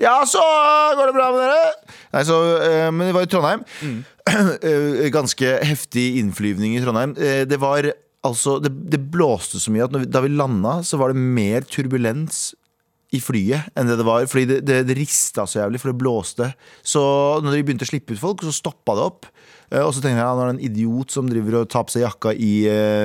[0.00, 0.40] Ja, så
[0.96, 1.96] går det bra med dere?
[2.14, 3.64] Nei, så, eh, men det var i Trondheim.
[3.82, 4.00] Mm.
[5.18, 7.14] Ganske heftig innflyvning i Trondheim.
[7.18, 7.90] Eh, Det var
[8.22, 11.18] altså Det, det blåste så mye at når vi, da vi landa, så var det
[11.22, 12.52] mer turbulens
[13.12, 14.24] i flyet enn det det var.
[14.30, 16.52] Fordi det, det, det rista så jævlig, for det blåste.
[16.86, 17.02] Så
[17.44, 19.26] når de begynte å slippe ut folk, så stoppa det opp.
[19.72, 21.84] Eh, Og så tenkte jeg at nå er det en idiot som driver og tar
[21.88, 22.52] på seg jakka i,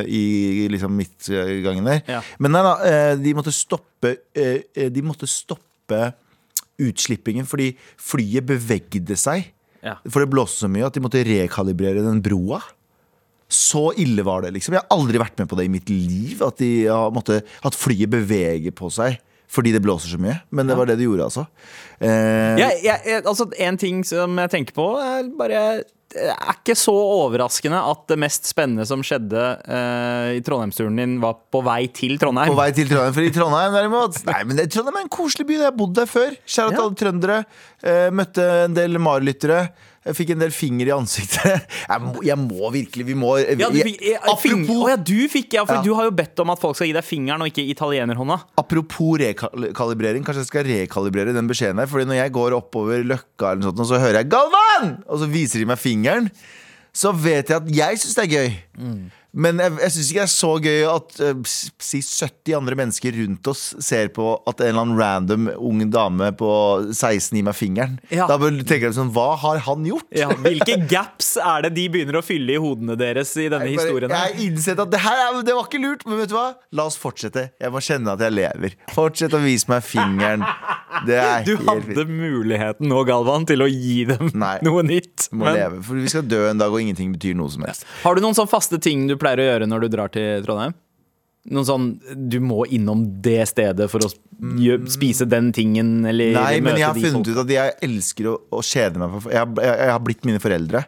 [0.07, 0.23] i
[0.71, 1.99] liksom midtgangen der.
[2.07, 2.21] Ja.
[2.39, 2.77] Men nei da,
[3.19, 6.05] de måtte stoppe De måtte stoppe
[6.81, 9.51] utslippingen fordi flyet bevegde seg.
[9.85, 9.97] Ja.
[10.09, 12.61] For det blåste så mye at de måtte rekalibrere den broa.
[13.47, 14.75] Så ille var det, liksom.
[14.75, 16.41] Jeg har aldri vært med på det i mitt liv.
[16.43, 20.41] At, de måtte, at flyet beveger på seg fordi det blåser så mye.
[20.51, 21.45] Men det var det det gjorde, altså.
[22.03, 25.61] Eh, Ja, jeg, jeg, altså, en ting som jeg tenker på, er bare
[26.13, 31.17] det er ikke så overraskende at det mest spennende som skjedde eh, i Trondheimsturen din,
[31.23, 32.53] var på vei til Trondheim.
[32.53, 33.13] På vei til Trondheim.
[33.17, 35.57] For i Trondheim derimot Nei, men det, Trondheim er en koselig by.
[35.59, 36.31] Jeg har bodd der før.
[36.47, 36.85] Kjære til Ja.
[36.85, 37.39] alle trøndere.
[37.83, 39.65] Eh, møtte en del Mar-lyttere.
[40.05, 41.65] Jeg fikk en del finger i ansiktet.
[41.91, 45.53] Jeg må, jeg må virkelig Vi må Ja, du fikk, eh, apropos, ja, du fikk,
[45.57, 45.81] ja, for Ja.
[45.83, 48.37] du har jo bedt om at folk skal gi deg fingeren og ikke italienerhånda.
[48.57, 50.23] apropos rekalibrering.
[50.23, 51.87] Kanskje jeg skal rekalibrere den beskjeden her.
[51.91, 55.19] Fordi når jeg går oppover Løkka, eller noe sånt, og så hører jeg 'Galvan!' Og
[55.19, 56.29] så viser de meg fingeren.
[56.93, 58.49] Så vet jeg at jeg syns det er gøy.
[59.33, 61.41] Men jeg, jeg syns ikke det er så gøy at eh,
[61.83, 66.31] si 70 andre mennesker rundt oss ser på at en eller annen random ung dame
[66.39, 66.49] på
[66.95, 67.97] 16 gir meg fingeren.
[68.09, 68.25] Ja.
[68.31, 70.07] Da tenker jeg sånn Hva har han gjort?
[70.15, 73.77] Ja, hvilke gaps er det de begynner å fylle i hodene deres i denne Jeg
[73.77, 74.15] bare- historien?
[74.15, 76.47] Jeg har innsett at det her er- det var ikke lurt, men vet du hva?
[76.71, 77.49] La oss fortsette.
[77.61, 78.73] Jeg må kjenne at jeg lever.
[78.95, 80.45] Fortsett å vise meg fingeren.
[81.05, 82.09] Det er Du helt hadde fint.
[82.09, 84.57] muligheten nå, Galvan, til å gi dem Nei.
[84.65, 85.27] noe nytt.
[85.31, 85.83] Må Men leve.
[85.83, 87.83] For vi skal dø en dag, og ingenting betyr noe som helst.
[88.03, 90.75] har du noen sånne faste ting du pleier å gjøre når du drar til Trondheim?
[91.47, 91.83] Noen sånn
[92.27, 94.09] Du må innom det stedet for å
[94.91, 97.29] spise den tingen, eller Nei, men jeg har funnet folk.
[97.31, 99.15] ut at jeg elsker å, å kjede meg.
[99.23, 100.83] For, jeg, jeg, jeg har blitt mine foreldre.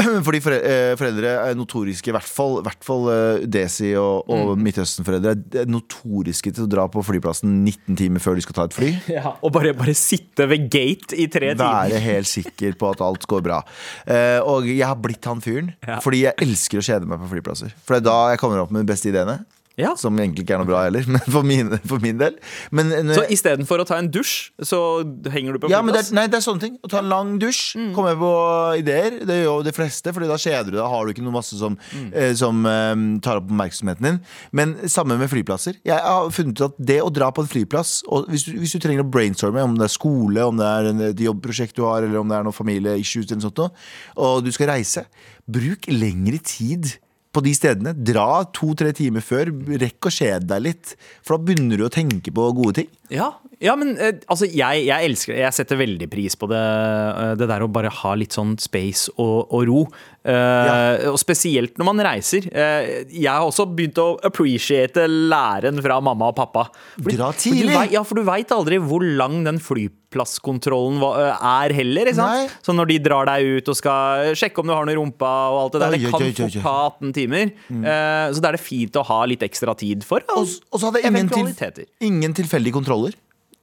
[0.26, 4.64] Fordi eh, foreldre er notoriske, i hvert fall, hvert fall eh, Desi og, og Mm.
[4.66, 8.76] Midtøsten-foreldre, er notoriske til å dra på flyplassen 19 timer før de skal ta et
[8.76, 8.90] fly.
[9.20, 11.90] Ja, og bare, bare sitte ved gate i tre timer.
[11.90, 13.60] Være helt sikker på at alt går bra.
[14.08, 15.72] Eh, og jeg har blitt han fyren.
[15.86, 16.00] Ja.
[16.02, 17.74] Fordi jeg elsker å kjede meg på flyplasser.
[17.84, 19.40] For det er da jeg kommer opp med de beste ideene.
[19.80, 19.94] Ja.
[19.96, 22.36] Som egentlig ikke er noe bra heller, men for min, for min del.
[22.70, 24.80] Men, eh, Så istedenfor å ta en dusj, så
[25.32, 26.12] henger du på ja, men det flyplass?
[26.18, 26.78] nei, det er sånne ting.
[26.84, 27.92] Å ta en lang dusj, Mm.
[27.94, 28.30] komme på
[28.80, 29.20] ideer.
[29.24, 30.86] Det gjør jo de fleste, Fordi da kjeder du deg.
[30.90, 32.12] Har du ikke noe masse som, Mm.
[32.14, 34.20] eh, som eh, tar opp oppmerksomheten din.
[34.52, 35.76] Men samme med flyplasser.
[35.84, 38.78] Jeg har funnet ut at det å dra på en flyplass hvis du, hvis du
[38.78, 42.02] trenger å brainstorme, om det er skole, om det er en- et jobbprosjekt du har,
[42.02, 43.70] eller om det er noen familieissues, eller
[44.16, 45.04] og du skal reise,
[45.50, 46.98] bruk lengre tid.
[47.30, 47.94] På de stedene.
[47.94, 49.52] Dra to-tre timer før.
[49.80, 50.94] Rekk å kjede deg litt.
[51.22, 52.90] For da begynner du å tenke på gode ting.
[53.14, 55.40] Ja, ja men eh, altså, jeg, jeg elsker det.
[55.44, 56.60] Jeg setter veldig pris på det.
[56.60, 59.82] eh, Det der å bare ha litt sånn space og, og ro.
[60.24, 62.44] Eh, Og spesielt når man reiser.
[62.52, 66.66] Uh, jeg har også begynt å appreciate læren fra mamma og pappa.
[67.00, 67.76] Dra For du tidlig.
[67.94, 72.10] ja, for du veit aldri hvor lang den flyplasskontrollen er heller.
[72.64, 75.30] Så når de drar deg ut og skal sjekke om du har noe i rumpa
[75.54, 77.52] og alt det der, det kan fort ta 18 timer.
[77.70, 80.24] Eh, Så da er det fint å ha litt ekstra tid for.
[80.36, 83.16] Og, og så hadde jeg ingen, til, ingen tilfeldige kontroller.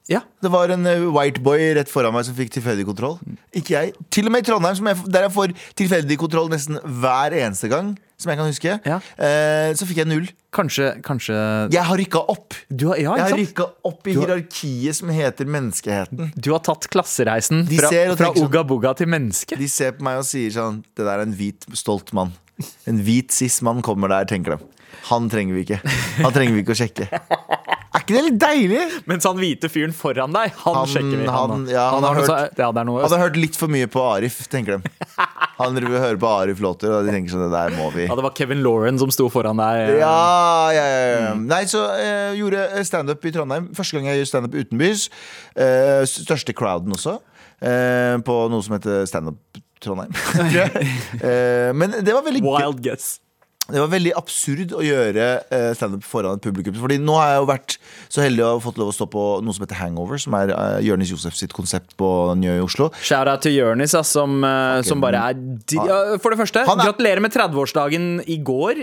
[0.08, 0.22] Ja.
[0.42, 3.18] Det var en eh, white boy rett foran meg som fikk tilfeldig kontroll.
[3.58, 3.94] Ikke jeg.
[4.14, 7.68] Til og med i Trondheim, som jeg, der jeg får tilfeldig kontroll nesten hver eneste
[7.72, 9.00] gang, som jeg kan huske, Ja.
[9.20, 10.30] eh, så fikk jeg null.
[10.58, 11.36] Kanskje, kanskje
[11.76, 12.56] Jeg har rykka opp.
[12.74, 16.32] du har, ja, Jeg har rykka opp i har- hierarkiet som heter menneskeheten.
[16.40, 19.58] Du har tatt klassereisen De fra, fra sånn- Uga Buga til menneske.
[19.60, 22.32] De ser på meg og sier sånn Det der er en hvit, stolt mann.
[22.88, 24.64] En hvit cis-mann kommer der, tenker de.
[25.12, 25.82] Han trenger vi ikke.
[26.24, 27.67] Han trenger vi ikke å sjekke.
[28.08, 28.84] Ikke det litt deilig?
[29.12, 31.26] Mens han hvite fyren foran deg, han, Han- sjekker vi.
[31.28, 34.78] han- ja, han har noe hørt- ja, Hadde hørt litt for mye på Arif, tenker
[34.80, 34.92] de.
[35.58, 38.04] Han vil høre på Arif-låter, og de tenker sånn Det der må vi.
[38.06, 39.98] ja, det var Kevin Lauren som sto foran deg.
[40.00, 41.34] Ja, ja, ja, ja.
[41.34, 43.68] Nei, så eh, gjorde standup i Trondheim.
[43.76, 45.08] Første gang jeg gjør standup utenbys.
[45.58, 47.18] Eh, største crowden også.
[47.60, 49.42] Eh, på noe som heter Standup
[49.82, 50.14] Trondheim.
[51.26, 52.44] eh, men det var veldig.
[52.46, 53.18] Wild guess.
[53.72, 56.76] Det var veldig absurd å gjøre eh, standup foran et publikum.
[56.78, 57.78] Fordi nå har jeg jo vært
[58.08, 60.54] så heldig å ha fått lov å stå på noe som heter Hangover, som er
[60.86, 62.08] Jørnis Jonis Josef sitt konsept på
[62.40, 62.90] Njø i Oslo.
[63.02, 65.34] Shout-out til Jonis, som, eh, som bare er
[66.20, 68.76] For det første, er- gratulerer med 30-årsdagen i går,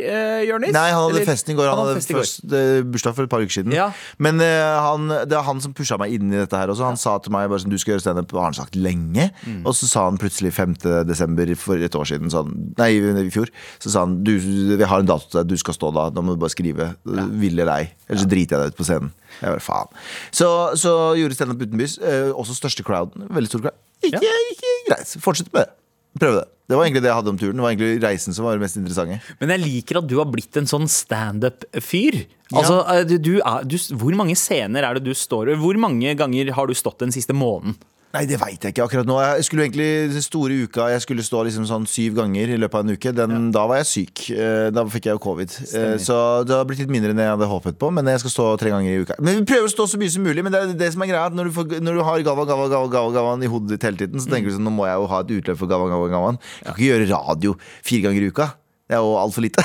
[0.48, 0.72] Jørnis.
[0.72, 1.68] Nei, han hadde Eller- festen i går.
[1.68, 3.72] Han, hadde først, eh, bursdag for et par uker siden.
[3.72, 3.92] Ja.
[4.18, 6.84] Men eh, han, det er han som pusha meg inn i dette her også.
[6.84, 9.30] Han sa til meg bare sånn, du skal gjøre standup, har han sagt lenge.
[9.46, 9.64] Mm.
[9.66, 11.06] Og så sa han plutselig 5.
[11.06, 13.48] desember for et år siden, sånn, nei, i fjor,
[13.80, 14.38] så sa han du,
[14.80, 16.08] vi har en dato til deg, du skal stå da.
[16.14, 16.90] Da må du bare skrive.
[17.04, 17.92] Vil eller ei.
[18.08, 19.14] Ellers så driter jeg deg ut på scenen.
[19.40, 19.94] Jeg bare, faen.
[20.34, 20.48] Så,
[20.80, 21.98] så gjorde standup utenbys.
[22.02, 23.28] Eh, også største crowden.
[23.34, 23.80] Veldig stor crowd.
[24.04, 25.16] Ikke, ikke greit.
[25.24, 25.72] Fortsett med det.
[26.20, 26.44] Prøv det.
[26.64, 27.58] Det var egentlig det jeg hadde om turen.
[27.58, 29.18] Det var egentlig reisen som var det mest interessante.
[29.40, 32.22] Men jeg liker at du har blitt en sånn standup-fyr.
[32.54, 33.32] Altså, eh, du, du
[33.68, 37.12] du, hvor mange scener er det du står Hvor mange ganger har du stått den
[37.12, 37.76] siste måneden?
[38.14, 39.16] Nei, det veit jeg ikke akkurat nå.
[39.18, 42.78] Jeg skulle egentlig den store uka Jeg skulle stå liksom sånn syv ganger i løpet
[42.78, 43.12] av en uke.
[43.18, 44.22] Den, Da var jeg syk.
[44.30, 45.50] Eh, Da fikk jeg jo covid.
[45.50, 45.98] Stemmer.
[45.98, 47.90] Så det har blitt litt mindre enn jeg hadde håpet på.
[47.92, 49.18] Men jeg skal stå tre ganger i uka.
[49.18, 50.46] Men vi prøver å stå så mye som mulig.
[50.46, 52.46] Men det er det som er greia at Når du, får, når du har Gava,
[52.46, 54.86] Gava, Gava, Gava, Galvan i hodet ditt hele tiden, så tenker du sånn Nå må
[54.86, 56.38] jeg jo ha et utløp for Gava, Gava, Galvan.
[56.62, 58.54] Jeg kan ikke gjøre radio fire ganger i uka.
[58.84, 59.62] Det er jo altfor lite.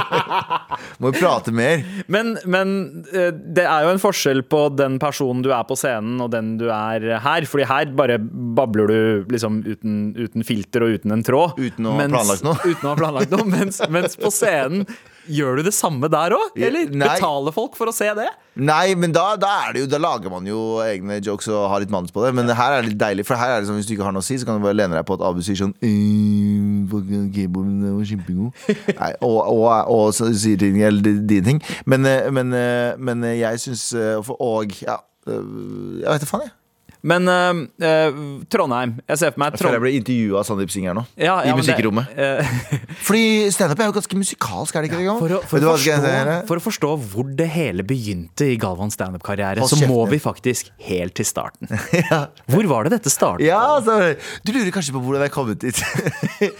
[1.00, 1.80] må jo prate mer.
[2.12, 2.74] Men, men
[3.14, 6.50] eh, det er jo en forskjell på den personen du er på scenen, og den
[6.60, 7.46] du er her.
[7.48, 11.56] Fordi her bare babler du liksom uten, uten filter og uten en tråd.
[11.56, 12.58] Uten å noe.
[12.70, 14.84] Uten å ha planlagt noe mens, mens på scenen
[15.30, 16.56] Gjør du det samme der òg?
[16.58, 17.08] Eller Nei.
[17.14, 18.28] betaler folk for å se det?
[18.60, 21.82] Nei, men da, da, er det jo, da lager man jo egne jokes og har
[21.84, 22.32] litt manus på det.
[22.36, 24.16] Men her er det litt deilig, for her er det sånn hvis du ikke har
[24.16, 26.90] noe å si, så kan du bare lene deg på at Abu sier sånn «Øh,
[26.90, 28.50] var kjempegod.
[29.00, 31.62] Nei, og, og, og så sier ting eller dine ting.
[31.86, 33.90] Men, eh, men, eh, men jeg syns
[34.34, 36.54] Og ja, jeg vet da faen, jeg.
[37.02, 38.96] Men uh, Trondheim.
[39.08, 41.04] Jeg ser for meg Jeg føler jeg ble intervjua av Sandeep Singer nå.
[41.16, 42.10] Ja, ja, I musikkrommet.
[42.16, 42.96] det- uh...
[43.06, 43.22] Fordi
[43.54, 45.06] standup er jo ganske musikalsk, er det ikke det?
[45.08, 45.22] Galvan?
[45.22, 49.64] For å, for, å forstå, for å forstå hvor det hele begynte i Galvans standup-karriere,
[49.70, 51.70] så må vi faktisk helt til starten.
[52.50, 53.46] Hvor var det dette startet?
[53.46, 55.80] Ja, altså, Du lurer kanskje på hvordan jeg kom ut dit.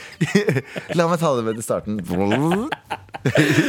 [0.99, 2.01] La meg ta det med til starten.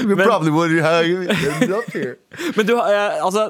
[0.07, 2.15] We probably would have ended up here.
[2.55, 3.49] Men du, eh, altså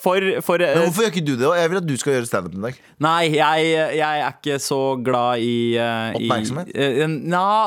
[0.00, 1.50] For, for Men hvorfor gjør ikke du det?
[1.60, 2.78] Jeg vil at du skal gjøre standup en dag.
[3.04, 6.70] Nei, jeg, jeg er ikke så glad i eh, i- Oppmerksomhet?
[6.74, 7.04] eh,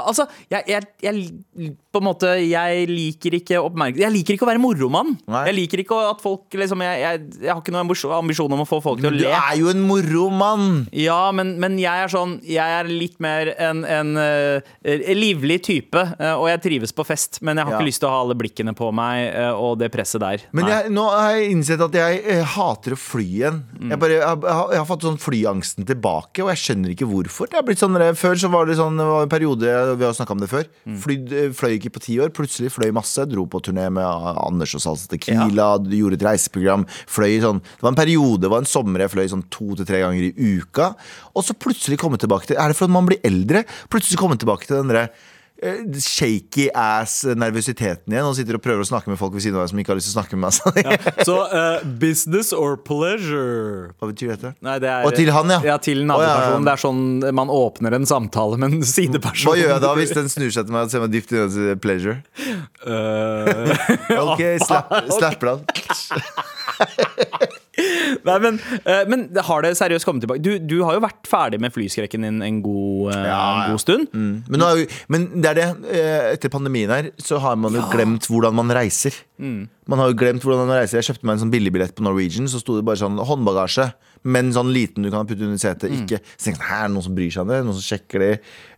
[0.07, 4.49] altså jeg, jeg, jeg På en måte Jeg liker ikke oppmerksomhet Jeg liker ikke å
[4.49, 5.11] være moromann.
[5.29, 9.01] Jeg liker ikke at folk liksom jeg, har ikke noen ambisjon- om å få folk
[9.03, 9.23] til å le.
[9.23, 10.87] Du er jo en moromann!
[10.97, 14.73] Ja, men, men jeg er sånn Jeg er litt mer en, en uh,
[15.13, 17.39] livlig type, og jeg trives på fest.
[17.45, 17.79] Men jeg har Ja.
[17.79, 20.43] ikke lyst til å ha alle blikkene på meg og det presset der.
[20.55, 23.61] Men nå har jeg innsett at jeg hater å fly igjen.
[23.79, 23.93] Mm.
[23.93, 27.49] Jeg, bare, jeg, jeg har fått sånn flyangsten tilbake, og jeg skjønner ikke hvorfor.
[27.49, 30.05] Det har blitt sånn, eh, før så var det sånn, det var en periode Vi
[30.05, 30.65] har snakka om det før.
[30.85, 30.97] Mm.
[31.03, 32.29] Fly, eh, fløy ikke på ti år.
[32.29, 33.25] Plutselig fløy masse.
[33.29, 35.77] Dro på turné med Anders og Salsa Tequila.
[35.83, 36.87] Gjorde et reiseprogram.
[37.07, 39.85] Fløy sånn Det var en periode, det var en sommer jeg fløy sånn to til
[39.85, 40.95] tre ganger i uka.
[41.35, 43.65] Og så plutselig komme tilbake til Er det fordi man blir eldre?
[43.89, 45.32] Plutselig komme tilbake til den derre eh,
[46.03, 49.71] shaky ass-nervøsiteten igjen og sitter og prøver å snakke med folk ved siden av deg
[49.73, 50.53] som ikke har lyst til å snakke med meg.
[51.27, 53.93] Så uh, business or pleasure?
[53.97, 54.53] Hva betyr dette?
[54.65, 55.59] Nei, det er, Og til han, ja.
[55.73, 56.59] Ja, til andre Å, ja, ja.
[56.67, 57.03] Det er sånn
[57.35, 59.51] man åpner en samtale med en sideperson.
[59.51, 61.51] Hva gjør jeg da hvis den snur seg til meg og ser meg dypt og
[61.55, 62.17] sier pleasure?
[62.83, 63.73] Uh,
[64.33, 65.61] Ok, slapp, slapper han.
[68.27, 70.43] Nei, men, eh, men har det seriøst kommet tilbake?
[70.45, 73.63] Du, du har jo vært ferdig med flyskrekken din en god, eh, Ja, ja.
[73.65, 74.13] en god stund.
[74.13, 77.73] Men, nå er jo, men det er det, eh, etter pandemien her, så har man
[77.73, 79.17] jo glemt hvordan man reiser.
[79.43, 82.45] Man har jo glemt hvordan man reiser Jeg kjøpte meg en sånn billigbillett på Norwegian,
[82.47, 83.89] så sto det bare sånn håndbagasje.
[84.23, 85.91] Men sånn liten du kan putte under setet.
[85.91, 87.57] Ikke Så tenkte her er det noen som bryr seg om det.
[87.65, 88.29] Noen som sjekker det.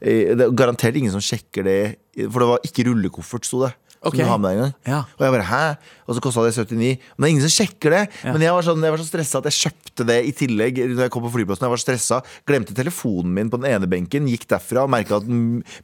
[0.01, 1.77] Det er garantert ingen som sjekker det,
[2.31, 3.75] for det var ikke rullekoffert, sto det.
[4.05, 4.15] Ok.
[4.15, 4.73] Som du har med deg en gang.
[4.85, 4.99] Ja.
[5.17, 5.63] Og jeg bare, hæ?
[6.05, 6.91] Og så kosta det 79.
[7.17, 8.01] Men det er ingen som sjekker det.
[8.27, 10.81] Men jeg var, sånn, jeg var så stressa at jeg kjøpte det i tillegg.
[10.91, 12.19] Når jeg kom på flyplassen, jeg var stressa.
[12.45, 14.27] Glemte telefonen min på den ene benken.
[14.29, 15.25] Gikk derfra og merka at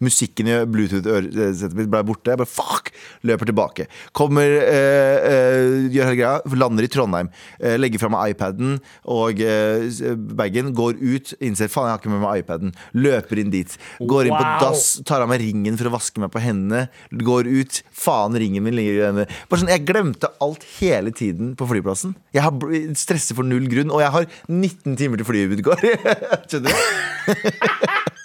[0.05, 2.29] musikken i Bluetooth-øresettet mitt ble borte.
[2.36, 2.91] Jeg bare fuck!
[3.25, 3.88] Løper tilbake.
[4.17, 7.31] Kommer, øh, øh, gjør hele greia, lander i Trondheim.
[7.57, 8.77] Øh, legger fra meg iPaden
[9.10, 9.89] og øh,
[10.38, 10.73] bagen.
[10.77, 12.75] Går ut, innser faen, jeg har ikke med meg iPaden.
[12.93, 13.77] Løper inn dit.
[13.99, 14.57] Går inn på Wow.
[14.60, 16.88] dass, tar av meg ringen for å vaske meg på hendene.
[17.13, 17.81] Går ut.
[17.95, 18.11] Faen,
[18.41, 22.15] ringen min ligger i denne Bare sånn, Jeg glemte alt hele tiden på flyplassen.
[22.36, 22.54] Jeg har
[23.00, 25.86] stresser for null grunn, og jeg har 19 timer til flyet mitt går.
[26.50, 28.17] Skjønner du?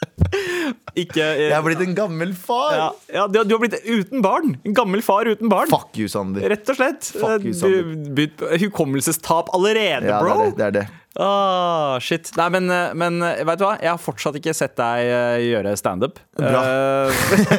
[0.96, 2.72] Ikke, eh, Jeg har blitt en gammel far.
[2.76, 4.56] ja, ja, du, har- du har blitt uten barn.
[4.64, 5.68] En gammel far uten barn.
[5.72, 6.46] Fuck you, Sander.
[6.48, 7.10] Rett og slett.
[7.16, 8.56] Fuck you, Sander.
[8.62, 10.40] Hukommelsestap allerede, Ja, det bro.
[10.40, 10.56] er det.
[10.56, 10.86] det, er det.
[11.18, 12.28] Ah, shit.
[12.36, 13.76] Nei, men, eh, men veit vet du hva?
[13.80, 16.18] Jeg har fortsatt ikke sett deg eh, gjøre standup.
[16.36, 16.60] Bra.
[16.60, 17.08] Uh,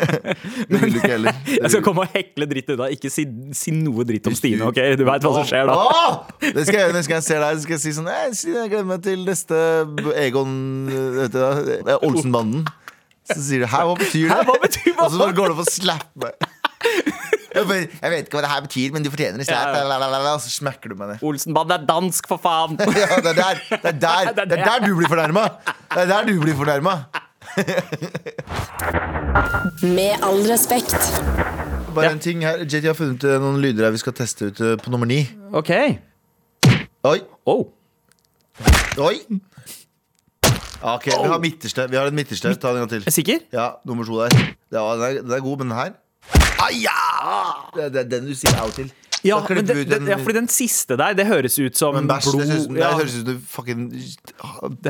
[0.70, 1.34] Det vil du ikke heller.
[1.46, 2.90] Det jeg skal komme og hekle dritt unna.
[2.94, 3.26] Ikke si,
[3.58, 4.78] si noe dritt om Stine, OK?
[5.00, 5.74] Du veit hva som skjer da.
[5.74, 6.20] Åh!
[6.44, 7.58] Det skal jeg gjøre når jeg ser deg.
[7.58, 9.64] Så skal jeg si sånn Jeg gleder meg til neste
[10.22, 10.54] Egon
[10.94, 12.68] eh, Olsen-banden.
[13.28, 15.00] Så sier du 'hæ, hva betyr det?' Hæ, hva betyr det?
[15.00, 16.34] Og så bare går du opp og slapper meg.
[17.58, 17.66] Jeg,
[18.12, 19.74] vet ikke hva det her betyr, men du fortjener en slap.
[19.74, 20.34] Ja, ja.
[20.34, 21.18] Og så smekker du meg det.
[21.26, 22.78] Olsenbanen er dansk, for faen!
[23.02, 25.48] Ja, det er der, det er der, det er der du blir fornærma!
[25.96, 26.94] Det er der du blir fornærma.
[29.82, 30.96] Med all respekt.
[31.96, 32.58] Bare en ting her.
[32.66, 35.24] JT har funnet eh, noen lyder her vi skal teste ut eh, på nummer ni.
[35.58, 35.72] OK.
[37.08, 37.66] Oi, Oh.
[39.02, 39.16] oi.
[40.82, 41.88] Ok, vi har midterste.
[41.90, 42.52] Vi har en midterste.
[42.62, 43.08] Ta den en gang til.
[43.10, 43.40] Er sikker?
[43.54, 44.36] Ja, nummer to der.
[44.72, 45.92] Ja, den, er, den er god, men den her
[46.60, 47.02] ah, ja!
[47.76, 48.90] det, det er den du sier au til.
[49.26, 51.26] Ja, Da men klipper det, vi ut det, den- ja, fordi den siste der, det
[51.26, 52.28] høres ut som Men bæsj.
[52.30, 52.42] Blod.
[52.42, 52.92] det, synes, det ja.
[52.98, 53.82] høres ut som du fucking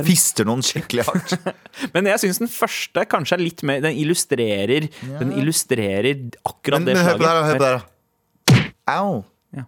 [0.08, 1.36] fister noen skikkelig hardt.
[1.96, 4.90] Men jeg syns den første kanskje er litt mer Den illustrerer
[5.22, 7.78] Den illustrerer akkurat Men, det men hør på det her, da, hør på det her.
[7.78, 8.98] da.
[8.98, 9.24] Au.
[9.56, 9.64] Ja.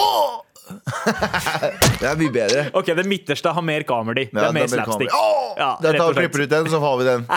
[0.00, 0.34] Åh!
[2.00, 2.66] det er mye bedre.
[2.74, 4.26] Ok, Det midterste har mer comedy.
[4.32, 5.14] det er mer er slapstick.
[5.14, 5.54] Oh!
[5.58, 5.74] Ja,
[6.16, 7.26] klipper ut den, så har vi den.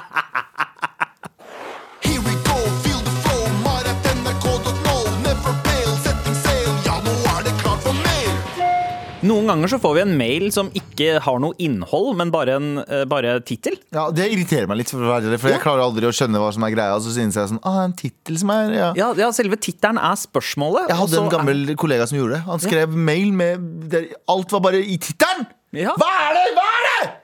[9.20, 12.70] Noen ganger så får vi en mail som ikke har noe innhold, men bare en
[12.86, 13.76] eh, bare tittel.
[13.96, 16.40] Ja, Det irriterer meg litt, for, å være ærlig, for jeg klarer aldri å skjønne
[16.40, 16.96] hva som er greia.
[16.96, 18.90] Og så synes jeg sånn, ah, en tittel som er ja.
[19.00, 20.88] Ja, ja, selve tittelen er spørsmålet.
[20.88, 22.44] Jeg og hadde så en gammel kollega som gjorde det.
[22.48, 25.50] Han skrev mail med der, Alt var bare i tittelen!
[25.76, 25.94] Ja.
[26.00, 26.46] Hva er det?!
[26.56, 27.19] Hva er det?!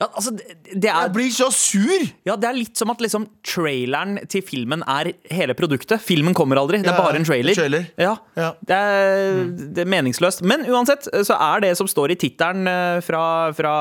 [0.00, 2.04] Ja, altså, det, det Jeg er blir så sur!
[2.24, 6.00] Ja, det er litt som at liksom traileren til filmen er hele produktet.
[6.00, 7.54] Filmen kommer aldri, det er Ja, bare en trailer.
[7.58, 7.84] trailer.
[8.00, 8.52] Ja, Ja.
[8.64, 9.42] Det, er,
[9.76, 10.40] det er meningsløst.
[10.48, 13.24] Men uansett så er det som står i tittelen eh, fra,
[13.56, 13.74] fra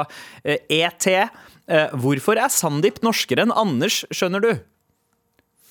[0.43, 1.29] eh, ET eh,
[1.95, 4.51] Hvorfor er Sandeep norskere enn Anders, skjønner du?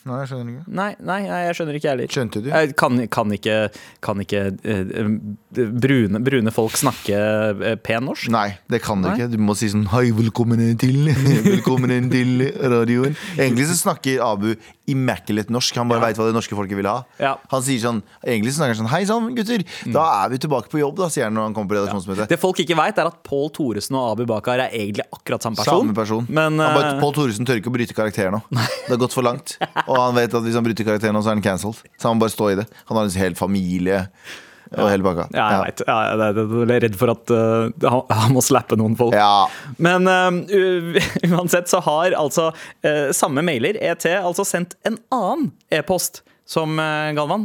[0.07, 0.73] Nei, jeg skjønner ikke.
[0.79, 2.13] Nei, nei, nei, jeg skjønner ikke jeg heller.
[2.15, 2.49] Skjønte du?
[2.53, 3.57] Jeg kan, kan ikke,
[4.05, 5.01] kan ikke eh,
[5.83, 8.31] brune, brune folk snakke eh, pen norsk?
[8.33, 9.29] Nei, det kan du ikke.
[9.33, 11.11] Du må si sånn Hei, velkommen til
[11.49, 13.19] Velkommen til radioen.
[13.37, 14.53] Egentlig så snakker Abu
[14.91, 15.77] immaculate norsk.
[15.81, 17.03] Han bare vet hva det norske folket vil ha.
[17.23, 17.35] Ja.
[17.53, 19.65] Han sier sånn Egentlig snakker han sånn Hei sann, gutter.
[19.95, 22.29] Da er vi tilbake på jobb, da, sier han når han kommer på redaksjonsmøte.
[22.31, 25.61] Det folk ikke veit, er at Pål Thoresen og Abu Bakar er egentlig akkurat samme
[25.61, 25.85] person.
[25.85, 26.27] Samme person.
[26.29, 28.43] Men han bare, eh, Pål Thoresen tør ikke å bryte karakter nå.
[28.51, 29.57] Det har gått for langt.
[29.87, 31.81] Og han vet at hvis han bryter karakter nå, så er han cancelled.
[32.01, 32.69] Så han bare stå i det.
[32.91, 34.07] Han har en hel familie
[34.77, 35.27] og hele pakka.
[35.33, 35.79] Ja, jeg.
[35.87, 39.17] Ja, jeg er- redd for at uh, han, må slappe noen folk.
[39.17, 39.49] Ja.
[39.81, 40.99] Men uh,
[41.33, 46.79] uansett så har altså uh, samme mailer, ET, altså sendt en annen e-post som,
[47.13, 47.43] Galvan,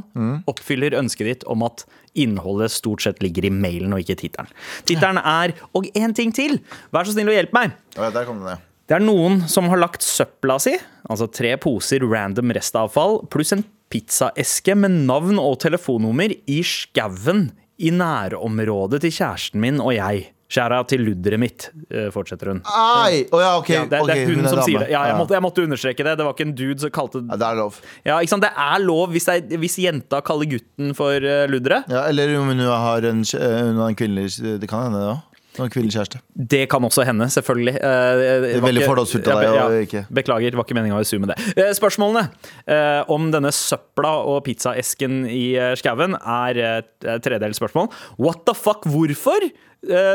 [0.47, 1.81] oppfyller ønsket ditt om at
[2.15, 4.53] innholdet stort sett ligger i mailen og ikke tittelen.
[4.87, 6.61] Tittelen er 'Og én ting til'.
[6.93, 7.73] Vær så snill å hjelpe meg.
[7.97, 8.55] Ja, der kom ja.
[8.87, 10.77] Det er noen som har lagt søpla si,
[11.09, 17.51] altså tre poser random restavfall, pluss en pizzaeske med navn og telefonnummer i skauen
[17.83, 20.29] i nærområdet til kjæresten min og jeg.
[20.53, 22.59] Skjæra til ludderet mitt, eh, fortsetter hun.
[22.69, 23.23] Ai!
[23.33, 23.73] Oh, ja, okay.
[23.79, 24.91] Ja, det, det er hun, er som sier det.
[24.91, 26.13] Ja, jeg, måtte, jeg måtte understreke det.
[26.19, 27.79] Det var ikke en dude som kalte Ja, det er lov.
[28.03, 31.89] Det er lov hvis, det er, hvis jenta kaller gutten for uh, ludderet.
[31.89, 35.13] Ja, eller om hun har en, eh, hun har en kvinnelig Det kan hende, det
[35.15, 35.32] òg.
[35.53, 36.19] Hun har kvinnelig kjæreste.
[36.49, 37.75] Det kan også hende, selvfølgelig.
[37.77, 41.27] Eh, det veldig fordomsfullt av deg å ikke- Beklager, det var ikke meninga å zoome
[41.29, 41.37] det.
[41.57, 42.23] Eh, Spørsmålene
[42.65, 46.81] eh, om denne søpla og pizzaesken i skauen er
[47.21, 47.91] tredelt spørsmål.
[48.17, 49.45] What the fuck, hvorfor?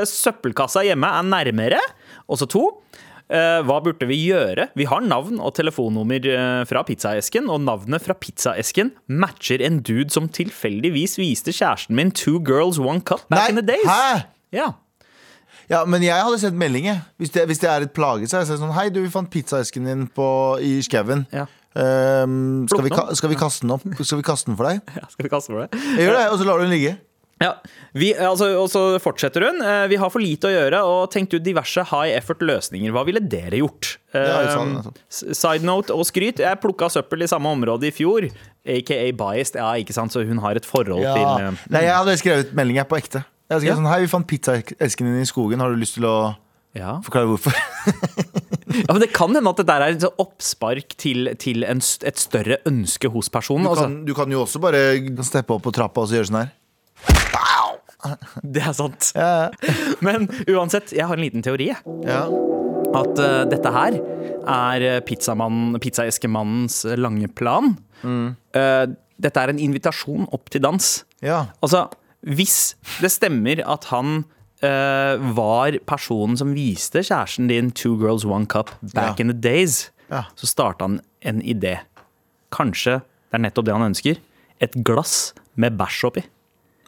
[0.08, 1.78] Søppelkassa hjemme er nærmere.
[2.28, 2.64] Og så to.
[3.28, 4.70] Hva burde vi gjøre?
[4.74, 10.30] Vi har navn og telefonnummer fra pizzaesken, og navnet fra pizzaesken matcher en dude som
[10.32, 13.84] tilfeldigvis viste kjæresten min Two Girls One Cup back in the days.
[13.84, 14.24] Hæ?
[14.56, 14.70] Ja.
[15.68, 17.00] Ja, men jeg hadde sendt melding, jeg.
[17.20, 19.10] Hvis det, hvis det er et plage, så hadde jeg sagt sånn Hei, du, vi
[19.12, 20.28] fant pizzaesken din på,
[20.64, 21.26] i skauen.
[21.34, 21.44] Ja.
[21.78, 23.84] Um, skal, vi skal vi kaste den opp?
[24.00, 24.80] Skal vi kaste den for deg?
[24.98, 25.84] Ja, Skal vi kaste den for deg?
[25.98, 26.94] Jeg gjør det, og så lar du den ligge.
[27.38, 27.52] Ja,
[27.94, 29.60] vi, altså, Og så fortsetter hun.
[29.62, 32.90] Eh, Vi har for lite å gjøre og tenkt ut diverse high effort løsninger.
[32.96, 33.92] Hva ville dere gjort?
[34.16, 35.36] Ja, sånn, altså.
[35.38, 36.42] Side note og skryt.
[36.42, 38.26] Jeg plukka søppel i samme område i fjor.
[38.66, 39.60] Aka biased.
[39.60, 41.14] Ja, ikke sant, så hun har et forhold Ja.
[41.14, 43.22] til eh, Nei, jeg hadde skrevet melding på ekte.
[43.48, 43.74] Jeg Ja.
[43.78, 45.60] sånn, Hei, vi fant pizzaesken din i skogen.
[45.60, 46.36] Har du lyst til å
[46.76, 46.98] ja.
[47.00, 47.54] forklare hvorfor?
[48.76, 52.18] ja, men Det kan hende at det der er et oppspark til, til en, et
[52.20, 53.64] større ønske hos personen.
[53.64, 53.86] Du Altså.
[53.88, 54.82] kan, du kan jo også bare
[55.24, 56.50] steppe opp på trappa og så gjøre sånn her.
[58.44, 59.08] Det er sant.
[59.16, 59.48] Ja,
[60.06, 61.72] Men uansett, jeg har en liten teori.
[62.06, 62.22] ja.
[62.88, 63.98] At uh, dette her
[64.48, 67.74] er eh, pizzaeskemannens lange plan.
[68.00, 68.84] Eh,
[69.20, 70.86] dette er en invitasjon opp til dans.
[71.20, 71.42] ja.
[71.60, 71.82] Altså,
[72.26, 74.24] hvis det stemmer at han
[74.64, 79.24] uh, var personen som viste kjæresten din Two Girls One Cup back Ja.
[79.24, 80.24] in the days, Ja.
[80.34, 81.78] så starta han en idé.
[82.52, 83.00] Kanskje
[83.30, 84.16] det er nettopp det han ønsker.
[84.60, 86.22] Et glass med bæsj oppi.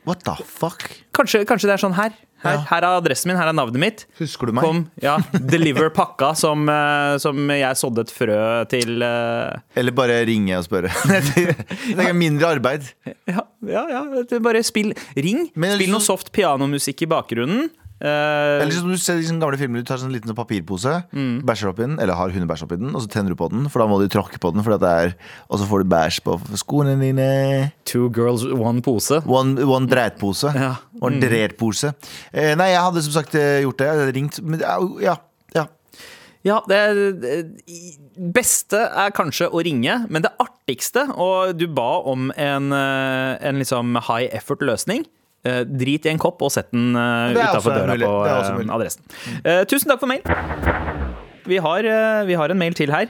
[0.07, 1.05] What the fuck?
[1.13, 2.11] Kanskje, kanskje det er sånn her.
[2.41, 2.61] Her, Ja.
[2.71, 4.05] her er adressen min, her er navnet mitt.
[4.19, 4.65] Husker du meg?
[4.65, 8.39] Kom, ja, Deliver pakka som, eh, som jeg sådde et frø
[8.73, 10.89] til eh, Eller bare ringe og spørre.
[11.97, 12.89] det er mindre arbeid.
[13.29, 15.51] Ja, ja, ja bare spill Ring.
[15.55, 17.69] Men spill noe soft pianomusikk i bakgrunnen.
[18.01, 21.05] Eh, Eller som du ser i sånne gamle filmer Du tar sånn liten sånn papirpose,
[21.13, 21.43] Mm.
[21.45, 23.81] bæsjer oppi den, eller har hundebæsj oppi den, og så tenner du på den, for
[23.83, 25.15] da må du tråkke på den, for det er,
[25.51, 27.73] og så får du bæsj på skoene dine.
[27.85, 29.21] Two girls, one pose.
[29.27, 30.49] One, one dreitpose.
[30.55, 30.77] Ja.
[30.97, 31.07] Mm.
[31.13, 31.95] en drertpose.
[32.33, 33.87] Eh, nei, jeg hadde som sagt eh, gjort det.
[33.87, 34.41] Jeg hadde ringt.
[34.43, 35.17] Men ja,
[35.55, 35.67] ja.
[36.43, 42.31] Ja, det, det beste er kanskje å ringe, men det artigste Og du ba om
[42.33, 45.05] en, eh, en liksom high effort-løsning.
[45.41, 48.05] Eh, drit i en kopp og sett den uh, er utafor døra mulig.
[48.05, 49.05] på eh, adressen.
[49.41, 50.21] Eh, tusen takk for mail.
[51.49, 53.09] Vi har, eh, vi har en mail til her.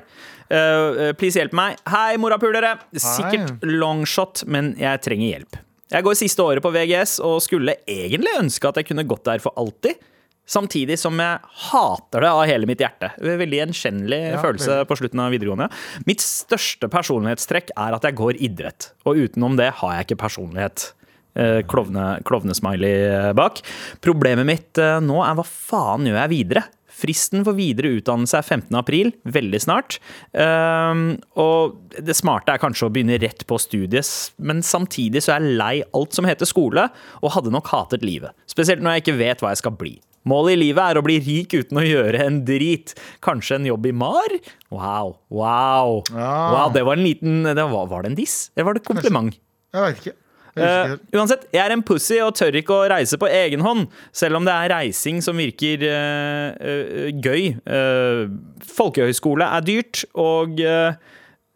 [0.51, 1.79] Uh, please hjelp meg.
[1.91, 2.77] Hei, morapulere.
[2.95, 5.59] Sikkert longshot, men jeg trenger hjelp.
[5.91, 9.43] Jeg går siste året på VGS og skulle egentlig ønske at jeg kunne gått der
[9.43, 9.99] for alltid.
[10.51, 11.39] Samtidig som jeg
[11.71, 13.13] hater det av hele mitt hjerte.
[13.23, 15.69] Veldig gjenkjennelig følelse på slutten av videregående.
[16.07, 18.91] Mitt største personlighetstrekk er at jeg går idrett.
[19.07, 20.91] Og utenom det har jeg ikke personlighet.
[21.41, 23.63] Eh, Klovne, klovnesmiley eh, bak.
[24.05, 26.67] Problemet mitt eh, nå er hva faen gjør jeg videre?
[27.01, 28.75] Fristen for videre utdannelse er 15.
[28.77, 29.97] april, veldig snart.
[30.37, 35.47] Ehm, og det smarte er kanskje å begynne rett på studiet, men samtidig så er
[35.47, 36.89] jeg lei alt som heter skole,
[37.23, 38.37] og hadde nok hatet livet.
[38.51, 39.95] Spesielt når jeg ikke vet hva jeg skal bli.
[40.29, 42.93] Målet i livet er å bli rik uten å gjøre en drit.
[43.25, 44.37] Kanskje en jobb i MAR?
[44.69, 45.17] Wow.
[45.33, 46.03] Wow.
[46.13, 48.51] wow det var en liten det var, var det en diss?
[48.53, 49.41] Eller var det et kompliment?
[49.71, 50.20] Jeg veit ikke.
[50.51, 50.99] Ikke.
[51.15, 53.87] uansett, jeg er en pussy og tør ikke å reise på egen hånd,
[54.17, 57.53] selv om det er reising som virker uh, uh, gøy.
[57.69, 58.27] Uh,
[58.71, 60.61] folkehøyskole er dyrt og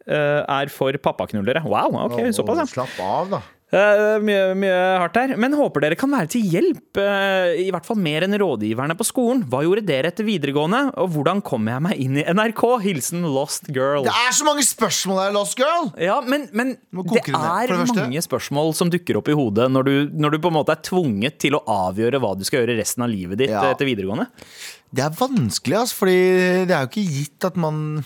[0.05, 1.63] er for pappaknullere.
[1.65, 2.65] Wow, ok, såpass, ja.
[2.69, 3.39] Slapp av, da.
[3.75, 5.33] Eh, mye, mye hardt her.
[5.41, 6.95] Men håper dere kan være til hjelp.
[7.01, 9.41] eh, I hvert fall mer enn rådgiverne på skolen.
[9.51, 12.63] Hva gjorde dere etter videregående, og hvordan kom jeg meg inn i NRK?
[12.85, 14.05] Hilsen Lost Girl.
[14.07, 15.89] Det er så mange spørsmål her, Lost Girl!
[15.99, 16.75] Ja, men, men
[17.11, 20.53] det er det mange spørsmål som dukker opp i hodet når du, når du på
[20.53, 23.51] en måte er tvunget til å avgjøre hva du skal gjøre resten av livet ditt
[23.51, 23.65] Ja.
[23.73, 24.29] etter videregående.
[24.95, 26.17] Det er vanskelig, altså, fordi
[26.69, 28.05] det er jo ikke gitt at man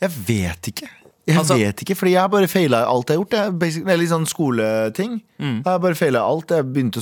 [0.00, 0.86] Jeg vet ikke.
[1.28, 3.32] Jeg Altså- vet ikke, fordi jeg har bare feila alt jeg har gjort.
[3.32, 5.20] Jeg, er litt eller sånn skoleting.
[5.38, 5.56] Mm.
[5.62, 6.48] Jeg har bare feila alt.
[6.50, 7.00] Jeg begynte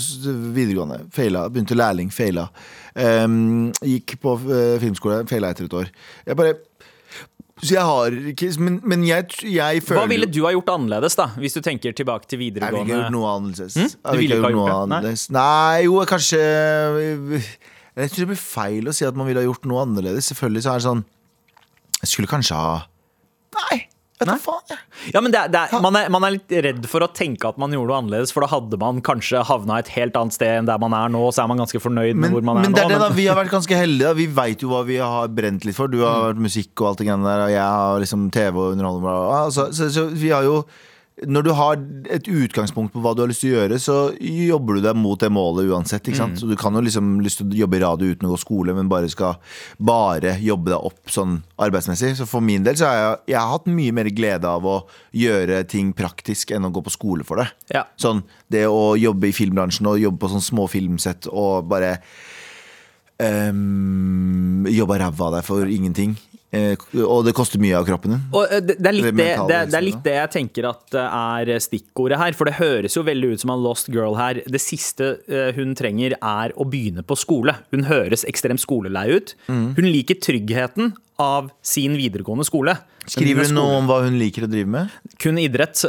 [0.55, 1.49] videregående, feila.
[1.49, 2.49] Begynte lærling, feila.
[2.95, 5.89] Um, gikk på eh, filmskole, feila etter et år.
[6.27, 6.55] Jeg bare
[7.61, 11.17] Så jeg har ikke Men, men jeg, jeg føler Hva ville du ha gjort annerledes,
[11.17, 12.79] da, hvis du tenker tilbake til videregående?
[12.79, 13.77] Jeg ville ikke gjort noe annerledes.
[13.77, 13.89] Mm?
[14.13, 15.13] Du ville ikke ha gjort gjort det?
[15.31, 15.41] Nei?
[15.41, 16.39] Nei, jo, kanskje
[17.99, 20.31] Jeg tror det blir feil å si at man ville ha gjort noe annerledes.
[20.31, 21.05] Selvfølgelig så er det sånn
[22.03, 22.77] Jeg skulle kanskje ha
[23.59, 23.89] Nei,
[24.19, 24.65] vet du faen.
[24.73, 24.79] jeg.
[25.15, 27.49] Ja, men det, er- det er, man, er, man er litt redd for å tenke
[27.53, 30.53] at man gjorde noe annerledes, for da hadde man kanskje havna et helt annet sted
[30.61, 32.67] enn der man er nå, så er man ganske fornøyd med Men, hvor man er
[32.69, 32.95] men det er nå.
[32.97, 34.09] det da, vi har vært ganske heldige.
[34.11, 34.19] Da.
[34.19, 35.89] Vi veit jo hva vi har brent litt for.
[35.93, 38.75] Du har vært musikk og alt det greiene der, og jeg har liksom TV og
[38.77, 39.07] underholdning.
[39.09, 39.43] bla.
[39.55, 40.61] Så, så, så vi har jo
[41.27, 41.79] når du har
[42.15, 45.19] et utgangspunkt på hva du har lyst til å gjøre, så jobber du deg mot
[45.19, 46.07] det målet uansett.
[46.07, 46.39] Ikke sant?
[46.39, 48.75] Så Du kan jo liksom lyst til å jobbe i radio uten å gå skole,
[48.77, 49.41] men bare skal
[49.79, 52.15] bare jobbe deg opp sånn arbeidsmessig.
[52.21, 54.79] Så for min del så har jeg, jeg har hatt mye mer glede av å
[55.17, 57.49] gjøre ting praktisk enn å gå på skole for det.
[57.75, 57.87] Ja.
[57.99, 61.97] Sånn, det å jobbe i filmbransjen og jobbe på sånn små filmsett og bare
[63.19, 66.17] um, Jobbe ræva av deg for ingenting.
[66.49, 68.21] Eh, og det koster mye av kroppen din.
[68.33, 70.97] Og eh, det, det, er litt Det det, det, er litt det jeg tenker at
[70.97, 72.37] eh, er stikkordet her.
[72.39, 74.41] For det høres jo veldig ut som en lost girl her.
[74.49, 75.17] Det siste
[75.57, 77.55] hun trenger, er å begynne på skole.
[77.75, 79.35] Hun høres ekstremt skolelei ut.
[79.51, 79.67] Mm.
[79.77, 82.79] Hun liker tryggheten av sin videregående skole.
[83.09, 84.93] Skriver er hun noe om hva hun liker å drive med?
[85.21, 85.81] Kun idrett.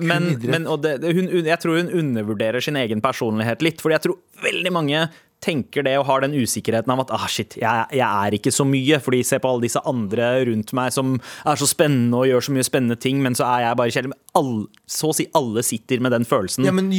[0.00, 0.50] men, idrett.
[0.54, 3.82] men og det, det- hun, jeg tror hun undervurderer sin egen personlighet litt.
[3.82, 5.08] Fordi jeg tror veldig mange
[5.44, 8.66] tenker det og har den usikkerheten av at ah, shit, jeg, jeg er ikke så
[8.68, 8.98] mye.
[9.02, 12.54] Fordi se på alle disse andre rundt meg som er så spennende og gjør så
[12.56, 14.18] mye spennende ting, men så er jeg bare kjedelig.
[14.38, 14.52] All,
[14.86, 16.92] så å si alle sitter med den følelsen Ja, men,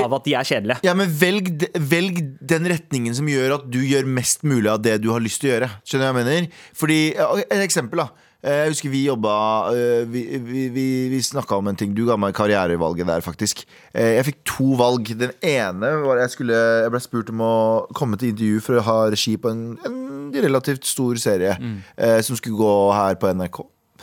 [0.00, 0.78] av at de er kjedelige.
[0.86, 4.96] ja, men velg, velg den retningen som gjør at du gjør mest mulig av det
[5.04, 5.72] du har lyst til å gjøre.
[5.84, 6.62] Skjønner du hva jeg mener?
[6.76, 7.00] Fordi,
[7.50, 8.25] Et eksempel, da.
[8.46, 9.34] Eh, Jeg husker vi jobba
[9.74, 11.94] eh, Vi, vi, vi, vi snakka om en ting.
[11.96, 13.64] Du ga meg karrierevalget der, faktisk.
[13.92, 15.10] Eh, Jeg fikk to valg.
[15.18, 17.54] Den ene var jeg skulle Jeg ble spurt om å
[17.96, 20.04] komme til intervju for å ha regi på en, en
[20.36, 21.76] relativt stor serie mm.
[22.26, 23.60] som skulle gå her på NRK.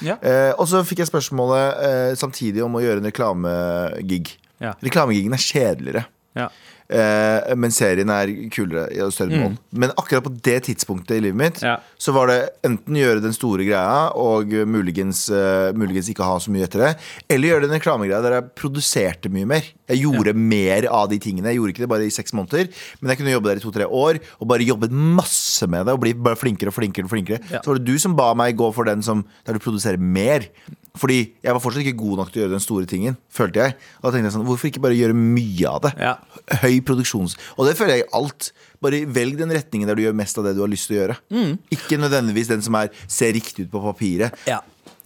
[0.07, 0.15] Ja.
[0.57, 4.31] Og så fikk jeg spørsmålet samtidig om å gjøre en reklamegig.
[4.63, 4.71] Ja.
[4.81, 6.05] Reklamegigen er kjedeligere.
[6.39, 6.47] Ja.
[6.89, 9.55] Eh, men serien er kulere i større mål.
[9.71, 11.77] Men akkurat på det tidspunktet i livet mitt Ja.
[11.97, 16.51] Så var det enten gjøre den store greia og muligens, uh, muligens ikke ha så
[16.51, 16.91] mye etter det,
[17.31, 19.63] eller gjøre den reklamegreia der jeg produserte mye mer.
[19.87, 21.47] Jeg gjorde mer av de tingene.
[21.51, 22.67] Jeg gjorde ikke det bare i seks måneder,
[22.99, 26.03] men jeg kunne jobbe der i to-tre år og bare jobbet masse med det og
[26.03, 27.07] bli bare flinkere og flinkere.
[27.07, 27.61] og flinkere Ja.
[27.61, 30.47] Så var det du som ba meg gå for den som, der du produserer mer.
[30.93, 33.75] Fordi jeg var fortsatt ikke god nok til å gjøre den store tingen, følte jeg.
[33.97, 35.91] Og da tenkte jeg sånn, hvorfor ikke bare gjøre mye av det?
[35.97, 36.11] Ja.
[36.61, 37.33] Høy produksjons...
[37.57, 38.51] Og det føler jeg i alt.
[38.83, 40.99] Bare velg den retningen der du gjør mest av det du har lyst til å
[40.99, 41.15] gjøre.
[41.33, 41.55] Mm.
[41.73, 44.37] Ikke nødvendigvis den som er, ser riktig ut på papiret.
[44.45, 44.59] Ja.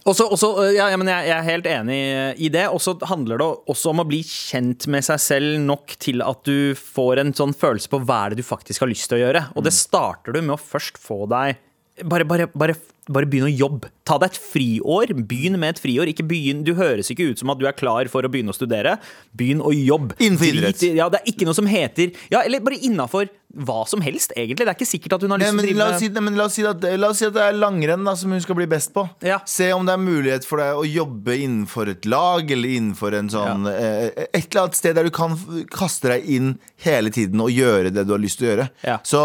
[0.08, 1.96] Også, også, ja, ja, men jeg, jeg er helt enig
[2.36, 2.66] i det.
[2.68, 6.44] Og så handler det også om å bli kjent med seg selv nok til at
[6.48, 9.22] du får en sånn følelse på hva er det du faktisk har lyst til å
[9.24, 9.46] gjøre.
[9.56, 11.64] Og det starter du med å først få deg
[12.04, 12.74] bare, bare, bare,
[13.12, 13.90] bare begynn å jobbe.
[14.08, 15.14] Ta deg et friår.
[15.28, 16.12] Begynn med et friår.
[16.12, 18.56] Ikke begynn, du høres ikke ut som at du er klar for å begynne å
[18.56, 18.96] studere.
[19.36, 20.16] Begynn å jobbe.
[20.22, 20.86] Innenfor idrett.
[20.96, 24.66] Ja, det er ikke noe som heter Ja, eller bare innafor hva som helst, egentlig.
[24.66, 26.24] Det er ikke sikkert at hun har lyst til å drive la, med oss si,
[26.26, 28.42] men la, oss si at, la oss si at det er langrenn da, som hun
[28.44, 29.06] skal bli best på.
[29.24, 29.38] Ja.
[29.48, 33.32] Se om det er mulighet for deg å jobbe innenfor et lag eller innenfor en
[33.32, 35.38] sånn eh, Et eller annet sted der du kan
[35.72, 36.52] kaste deg inn
[36.84, 38.68] hele tiden og gjøre det du har lyst til å gjøre.
[38.84, 39.00] Ja.
[39.06, 39.24] Så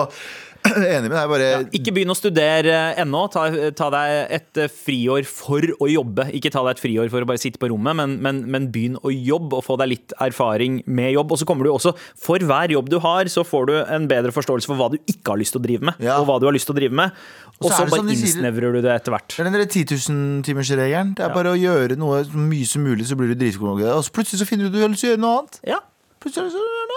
[0.95, 1.30] enig med deg.
[1.32, 3.24] Bare Ikke begynn å studere ennå.
[3.34, 3.43] Ta,
[3.76, 6.30] ta deg et eh, friår for å jobbe.
[6.38, 8.95] Ikke ta deg et friår for å bare sitte på rommet, men, men, men begynn
[9.03, 11.36] å jobbe og få deg litt erfaring med jobb.
[11.36, 14.34] Og så kommer du også, for hver jobb du har, så får du en bedre
[14.36, 16.20] forståelse for hva du ikke har lyst til å drive med, Ja.
[16.22, 17.16] og hva du har lyst til å drive med.
[17.64, 19.30] Og så bare de innsnevrer du det etter hvert.
[19.36, 21.14] Det er den der 10 000-timersregelen.
[21.18, 23.84] Det er bare å gjøre noe så mye som mulig, så blir du dritgod.
[23.84, 25.59] Og så plutselig så finner du ut du har lyst til å gjøre noe annet.
[25.70, 25.80] Ja.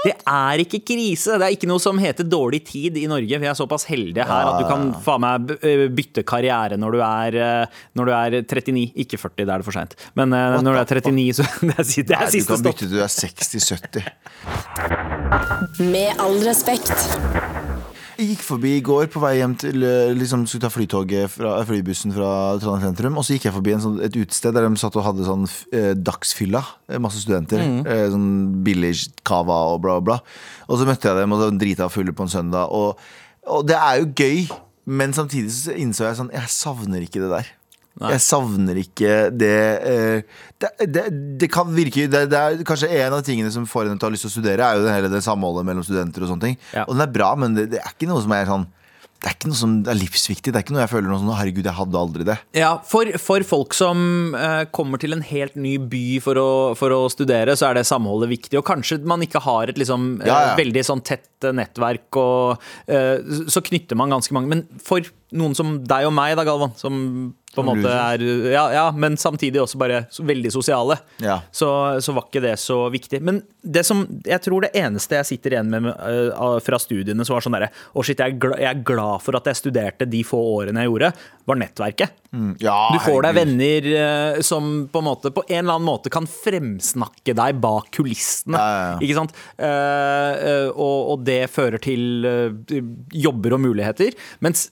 [0.07, 1.35] Det er ikke krise.
[1.41, 3.39] Det er ikke noe som heter dårlig tid i Norge.
[3.43, 7.01] Vi er såpass heldige her at du kan faen meg eh, bytte karriere når du
[7.03, 7.67] er, eh,
[7.99, 8.87] når du er 39.
[9.07, 9.93] Ikke 40, da er det for seint.
[10.19, 11.77] Men eh, når du er 39, så det er,
[12.13, 12.57] det er siste stopp.
[12.57, 14.03] du kan bytte til du er 60-70.
[15.93, 16.97] Med all respekt.
[18.17, 19.83] Jeg gikk forbi i går på vei hjem til
[20.17, 22.29] liksom, Skulle ta flytoget fra, flybussen fra
[22.63, 23.19] Trondheim sentrum.
[23.21, 25.45] Og så gikk jeg forbi en sånn, et utested der de satt og hadde sånn
[25.77, 26.63] eh, dagsfylla.
[26.89, 27.61] eh, Masse studenter.
[27.85, 28.31] Eh, sånn
[28.65, 28.95] billig
[29.29, 30.17] cava og bla, bla.
[30.71, 32.73] Og så møtte jeg dem, og så drita fulle på en søndag.
[32.73, 32.97] Og,
[33.53, 34.47] og det er jo gøy,
[34.89, 37.53] men samtidig så innså jeg sånn Jeg savner ikke det der.
[37.97, 39.57] Jeg savner ikke det
[39.89, 41.05] eh, det, det,
[41.41, 44.11] det kan virke det, det er Kanskje en av tingene som får henne til å
[44.11, 46.49] ha lyst til å studere, er jo det, hele det samholdet mellom studenter og sånne
[46.49, 46.57] ting.
[46.73, 46.87] Ja.
[46.87, 48.67] Og den er bra, men det, er ikke noe som er sånn
[49.17, 50.53] Det er ikke noe som er livsviktig.
[50.53, 52.37] Det er ikke noe jeg føler noe sånn Herregud, jeg hadde aldri det.
[52.57, 56.93] Ja, for, for folk som uh, kommer til en helt ny by for å, for
[56.93, 58.61] å studere, så er det samholdet viktig.
[58.61, 60.59] Og kanskje man ikke har et liksom, eh, Ja, ja.
[60.61, 64.53] veldig sånn tett nettverk, og uh, så knytter man ganske mange.
[64.53, 65.05] Men for
[65.37, 67.01] noen som deg og meg, da, Galvan, som
[67.57, 71.41] på en måte er ja, ja, men samtidig også bare veldig sosiale, Ja.
[71.51, 71.69] så,
[72.05, 73.23] så var ikke det så viktig.
[73.25, 77.35] Men det som, jeg tror det eneste jeg sitter igjen med uh, fra studiene, som
[77.39, 80.07] var sånn derre Å, shit, jeg er, glad, jeg er glad for at jeg studerte
[80.13, 81.11] de få årene jeg gjorde,
[81.47, 82.15] var nettverket.
[82.61, 86.13] Ja, Du får deg venner uh, som på en, måte, på en eller annen måte
[86.13, 88.61] kan fremsnakke deg bak kulissene.
[89.01, 89.35] Ikke sant?
[89.59, 92.27] Uh, og, og det fører til
[93.17, 94.15] jobber og muligheter.
[94.45, 94.69] Mens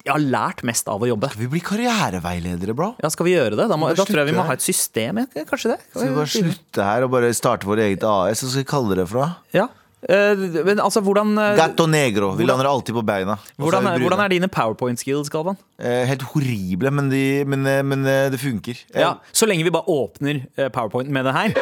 [0.00, 1.28] jeg har lært mest av å jobbe.
[1.32, 2.94] Skal vi bli karriereveiledere, bro?
[3.02, 3.66] Ja, Skal vi gjøre det?
[3.68, 5.24] Da, må, da tror jeg vi må ha et system.
[5.36, 5.82] Kanskje det?
[5.90, 8.40] Skal vi bare slutte her og bare starte vårt eget AS?
[8.40, 9.26] Så skal vi kalle det for?
[9.26, 9.60] da?
[9.60, 9.68] Ja.
[10.00, 12.30] Uh, men altså, hvordan uh, Gatto negro.
[12.38, 13.36] Vi lander alltid på beina.
[13.60, 15.60] Hvordan, er, hvordan er dine powerpoint-skills, Galvan?
[15.76, 18.80] Uh, Helt horrible, men, de, men, men det funker.
[18.96, 21.52] Ja, så lenge vi bare åpner powerpoint med det her.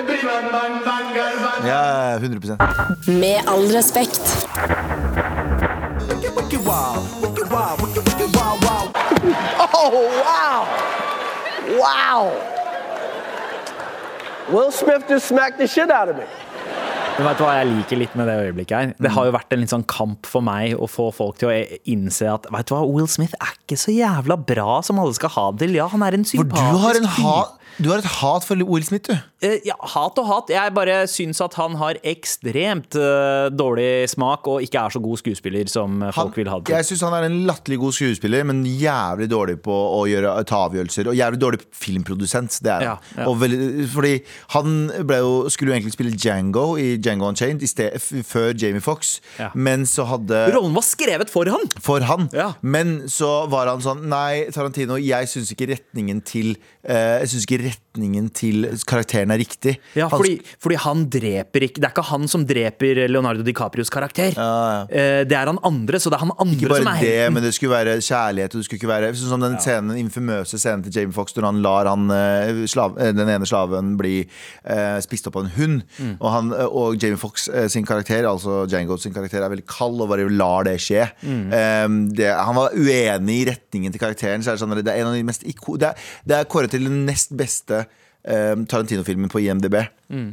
[1.66, 4.46] Ja, 100% Med all respekt.
[9.22, 9.90] Oh,
[10.24, 10.58] wow.
[11.78, 12.22] Wow.
[14.50, 16.24] Will Smith just smacked the shit out of me.
[17.18, 18.90] Men vet du hva jeg liker litt med det øyeblikket her?
[19.02, 21.56] Det har jo vært en litt sånn kamp for meg å få folk til å
[21.90, 25.32] innse at vet du hva, Will Smith er ikke så jævla bra som alle skal
[25.34, 25.74] ha det til.
[25.80, 27.26] Ja, han er en For sympatisk du har, en fyr.
[27.26, 27.40] ha,
[27.78, 29.16] du har et hat for Will Smith, du.
[29.44, 30.48] Eh, Ja, hat og hat.
[30.50, 35.20] Jeg bare syns at han har ekstremt eh, dårlig smak og ikke er så god
[35.20, 37.94] skuespiller som eh, Han, folk vil ha det jeg syns han er en latterlig god
[37.94, 41.10] skuespiller, men jævlig dårlig på å gjøre, ta avgjørelser.
[41.12, 42.58] Og jævlig dårlig filmprodusent.
[42.64, 43.04] Det er han.
[43.14, 43.36] Ja, ja.
[43.44, 44.12] Veldig- fordi
[44.56, 44.74] han
[45.06, 47.94] jo, skulle jo egentlig spille Django i Django Unchained i sted,
[48.26, 49.50] før Jamie Fox, Ja.
[49.54, 51.68] men så hadde Rollen var skrevet for han!
[51.80, 52.28] for han.
[52.62, 56.56] Men så var han sånn Nei, Tarantino, jeg syns ikke retningen til
[56.88, 57.67] uh, Jeg syns ikke retningen
[58.38, 59.74] til karakteren er riktig.
[59.98, 64.36] Ja, fordi, fordi han dreper ikke Det er ikke han som dreper Leonardo DiCaprios karakter.
[64.38, 67.08] Eh, Det er han andre, så det er han andre Ikke bare som er det,
[67.08, 67.34] helten.
[67.34, 68.54] men det skulle være kjærlighet.
[68.54, 71.34] Og det skulle ikke være Sånn som den scenen, den infamøse scenen til Jamie Foxx
[71.34, 74.28] når han lar han, eh, slav, eh, den ene slaven bli
[75.02, 75.82] spist opp av en hund.
[75.98, 76.14] Mm.
[76.20, 80.00] Og, han, og Jamie Foxx eh, sin karakter, altså Django sin karakter, er veldig kald
[80.00, 81.08] og bare lar det skje.
[81.22, 81.52] Mm.
[81.52, 81.88] Eh,
[82.18, 84.44] det, han var uenig i retningen til karakteren.
[84.44, 85.94] Så er det, sånn, det er en av de mest det, er,
[86.28, 87.57] det er kåret til den nest beste
[88.24, 89.74] eh, Tarantino-filmen på IMDb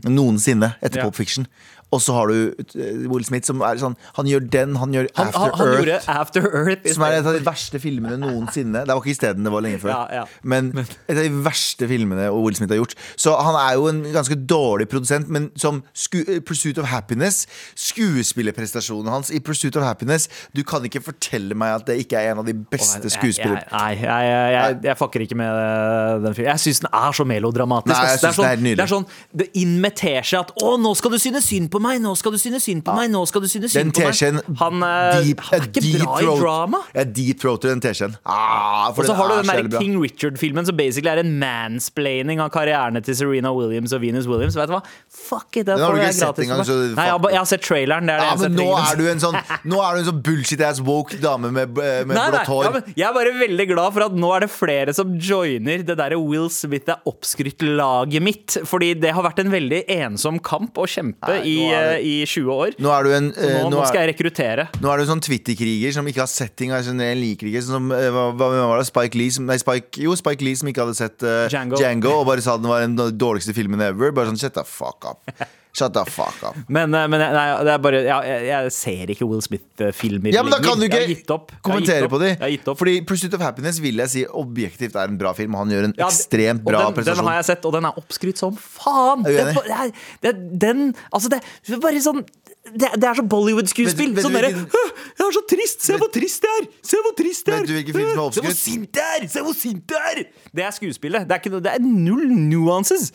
[0.08, 1.02] noensinne etter Mm.
[1.02, 1.04] Ja.
[1.10, 1.48] Pop Fiction.
[1.96, 2.36] Og så har du
[2.76, 5.68] eh, Will Smith som er sånn Han gjør den, han gjør Han, After han, han
[5.68, 5.80] Earth.
[5.80, 6.90] gjorde After Earth.
[6.96, 8.84] Som er et av de verste filmene noensinne.
[8.86, 9.94] Det var ikke isteden, det var lenge før.
[9.94, 10.26] Ja, ja.
[10.44, 12.96] Men et av de verste filmene Will Smith har gjort.
[13.20, 17.46] Så han er jo en ganske dårlig produsent, men som sku Pursuit of Happiness,
[17.80, 22.34] skuespillerprestasjonen hans i Pursuit of Happiness Du kan ikke fortelle meg at det ikke er
[22.34, 26.36] en av de beste skuespillerne Nei, jeg, jeg, jeg, jeg fucker ikke med eh, den
[26.38, 26.50] filmen.
[26.52, 27.92] Jeg syns den er så melodramatisk.
[27.94, 28.78] Nei, det, er synes den er sånn, nydelig.
[28.80, 29.08] det er sånn
[29.42, 31.85] Det invitere seg at 'Å, nå skal du synes synd på meg!
[32.02, 33.10] Nå skal du synes synd på meg!
[33.14, 36.20] Nå skal du synes synd på meg!' Han, eh, deep- han er ikke deep bra
[36.20, 36.80] i drama.
[36.96, 38.16] Jeg deep-throater den teskjeen.
[38.26, 39.80] Ah, Og så har du er den der.
[39.80, 44.56] King Richard-filmen som basically er en mansplaining av karrierene til Serena Williams og Venus Williams.
[44.56, 44.82] Vet du hva?
[45.10, 47.62] Fuck it, Den har får du jeg ikke sett gratis Nei, jeg har, jeg sett
[47.62, 48.10] traileren.
[48.10, 50.82] Er Ja, men jeg nå er du en sånn Nå er du en sånn bullshit-ass
[50.86, 52.64] woke dame med, med Nei, nei, blått hår.
[52.66, 55.98] ja, jeg er bare veldig glad for at nå er det flere som joiner det
[55.98, 58.58] derre Will Smith er oppskrytt-laget mitt.
[58.66, 62.14] Fordi det har vært en veldig ensom kamp å kjempe Nei, i, er eh, i
[62.28, 62.76] 20 år.
[62.82, 64.68] Nå er du en eh, nå, nå nå skal er, jeg rekruttere.
[64.82, 66.74] Nå er du en sånn Twitter-kriger som ikke har sett ting.
[66.76, 68.88] Altså, jeg liker ikke sånn som, eh, hva, hva var det?
[68.92, 72.16] Spike Lee som, Nei, Spike, jo, Spike Lee som ikke hadde sett eh, Django.
[72.22, 74.14] og bare sa den var den dårligste filmen ever.
[74.16, 75.32] Bare sånn, shut the fuck up
[75.76, 76.56] Shut the fuck up.
[76.72, 80.44] Men, eh, men nei, det er bare jeg, jeg, jeg ser ikke Will Smith-filmer Ja,
[80.46, 81.02] men da kan du ikke.
[81.04, 81.20] Jeg
[81.66, 82.30] kommentere på de.
[82.40, 82.62] Jeg.
[82.66, 85.58] Fordi Pursuit of Happiness vil jeg si objektivt er en bra film.
[85.60, 88.40] Han gjør en Ja, ekstremt bra den, den har jeg sett, og den er oppskrytt
[88.40, 89.26] som faen!
[89.28, 89.94] Er du Det, enig?
[90.32, 91.42] er, den Altså, det
[91.84, 92.24] bare sånn
[92.66, 94.16] Det, det er så Bollywood-skuespill.
[94.24, 95.84] Sånn derre Jeg er så trist!
[95.86, 96.70] Se hvor trist det er!
[96.88, 97.66] Se hvor trist det er!
[97.66, 98.40] Vet du hvilken film som er oppskrytt?
[98.40, 99.28] Se hvor sint det er!
[99.36, 100.24] Se hvor sint det er!
[100.56, 101.28] Det er skuespillet.
[101.28, 103.12] Det er, ikke, det er null nuances.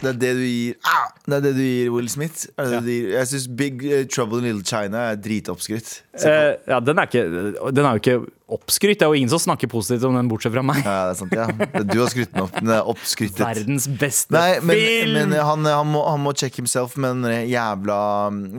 [0.00, 2.46] Det er det du gir ah, Det er det du gir Will Smith.
[2.58, 3.10] Er det det du?
[3.14, 5.90] Jeg syns Big eh, Trouble in Little China er dritoppskrytt.
[6.20, 7.24] Eh, ja, den er, ikke,
[7.74, 8.16] den er jo ikke
[8.54, 9.00] oppskrytt.
[9.00, 10.80] Det er jo ingen som snakker positivt om den, bortsett fra meg.
[10.84, 11.84] Ja, det er sant, ja.
[11.92, 12.56] Du har skrytt den opp.
[12.58, 13.44] Den er oppskryttet.
[13.44, 15.16] Verdens beste Nei, men, film!
[15.18, 18.00] men han, han, må, han må check himself med den jævla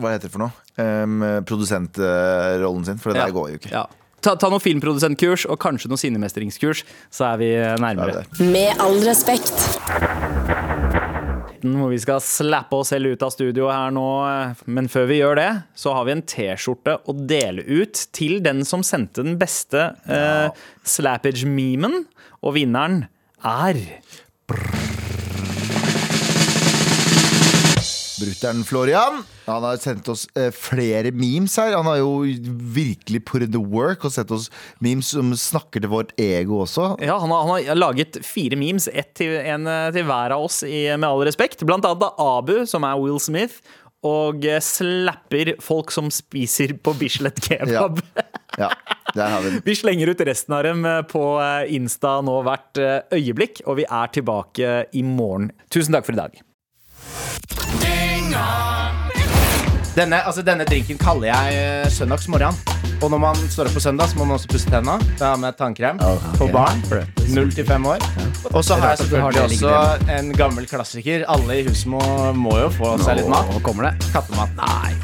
[0.00, 0.64] Hva heter det for noe?
[0.76, 2.98] Um, produsentrollen sin.
[3.00, 3.72] For det der går jo ikke.
[3.72, 3.86] Ja.
[4.26, 6.82] Ta, ta noe filmprodusentkurs og kanskje noe sinnemestringskurs,
[7.14, 8.24] så er vi er nærmere.
[8.42, 9.54] Med all respekt.
[11.74, 14.06] Hvor vi skal slappe oss selv ut av studio her nå.
[14.70, 18.64] Men før vi gjør det, så har vi en T-skjorte å dele ut til den
[18.68, 20.48] som sendte den beste eh,
[20.86, 22.04] slappage-memen.
[22.42, 23.04] Og vinneren
[23.46, 23.82] er
[28.16, 29.24] Brutter'n Florian.
[29.44, 31.74] Han har sendt oss eh, flere memes her.
[31.76, 32.24] Han har jo
[32.74, 34.48] virkelig put in the work og sett oss
[34.82, 36.94] memes som snakker til vårt ego også.
[37.04, 40.46] Ja, han har, han har laget fire memes, ett til, en eh, til hver av
[40.48, 41.64] oss, i, med all respekt.
[41.68, 43.60] Blant annet av Abu, som er Will Smith,
[44.06, 48.00] og eh, slapper folk som spiser på Bislett kebab.
[48.56, 48.72] Ja,
[49.16, 49.60] har vi.
[49.68, 51.22] Vi slenger ut resten av dem på
[51.72, 52.80] Insta nå hvert
[53.14, 55.48] øyeblikk, og vi er tilbake i morgen.
[55.72, 56.42] Tusen takk for i dag.
[59.96, 62.52] Denne, altså, denne drinken kaller jeg eh, søndagsmorgen.
[63.02, 64.98] Og når man står opp på søndag, så må man også pusse tenna.
[65.16, 65.98] Da har jeg med tannkrem
[66.36, 66.82] for barn.
[67.32, 67.98] Null til fem år.
[68.52, 69.72] Og så har jeg selvfølgelig også
[70.18, 71.24] en gammel klassiker.
[71.32, 72.00] Alle i huset må,
[72.36, 73.48] må jo få seg litt mat.
[73.52, 73.94] Nå kommer det.
[74.12, 74.50] Kattemat.
[74.60, 74.94] Nei.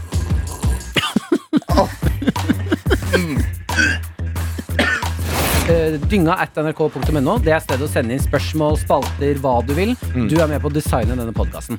[5.71, 7.37] Eh, Dynga at nrk.no.
[7.39, 9.93] Det er stedet å sende inn spørsmål, spalter, hva du vil.
[10.29, 11.79] Du er med på å designe denne podkasten.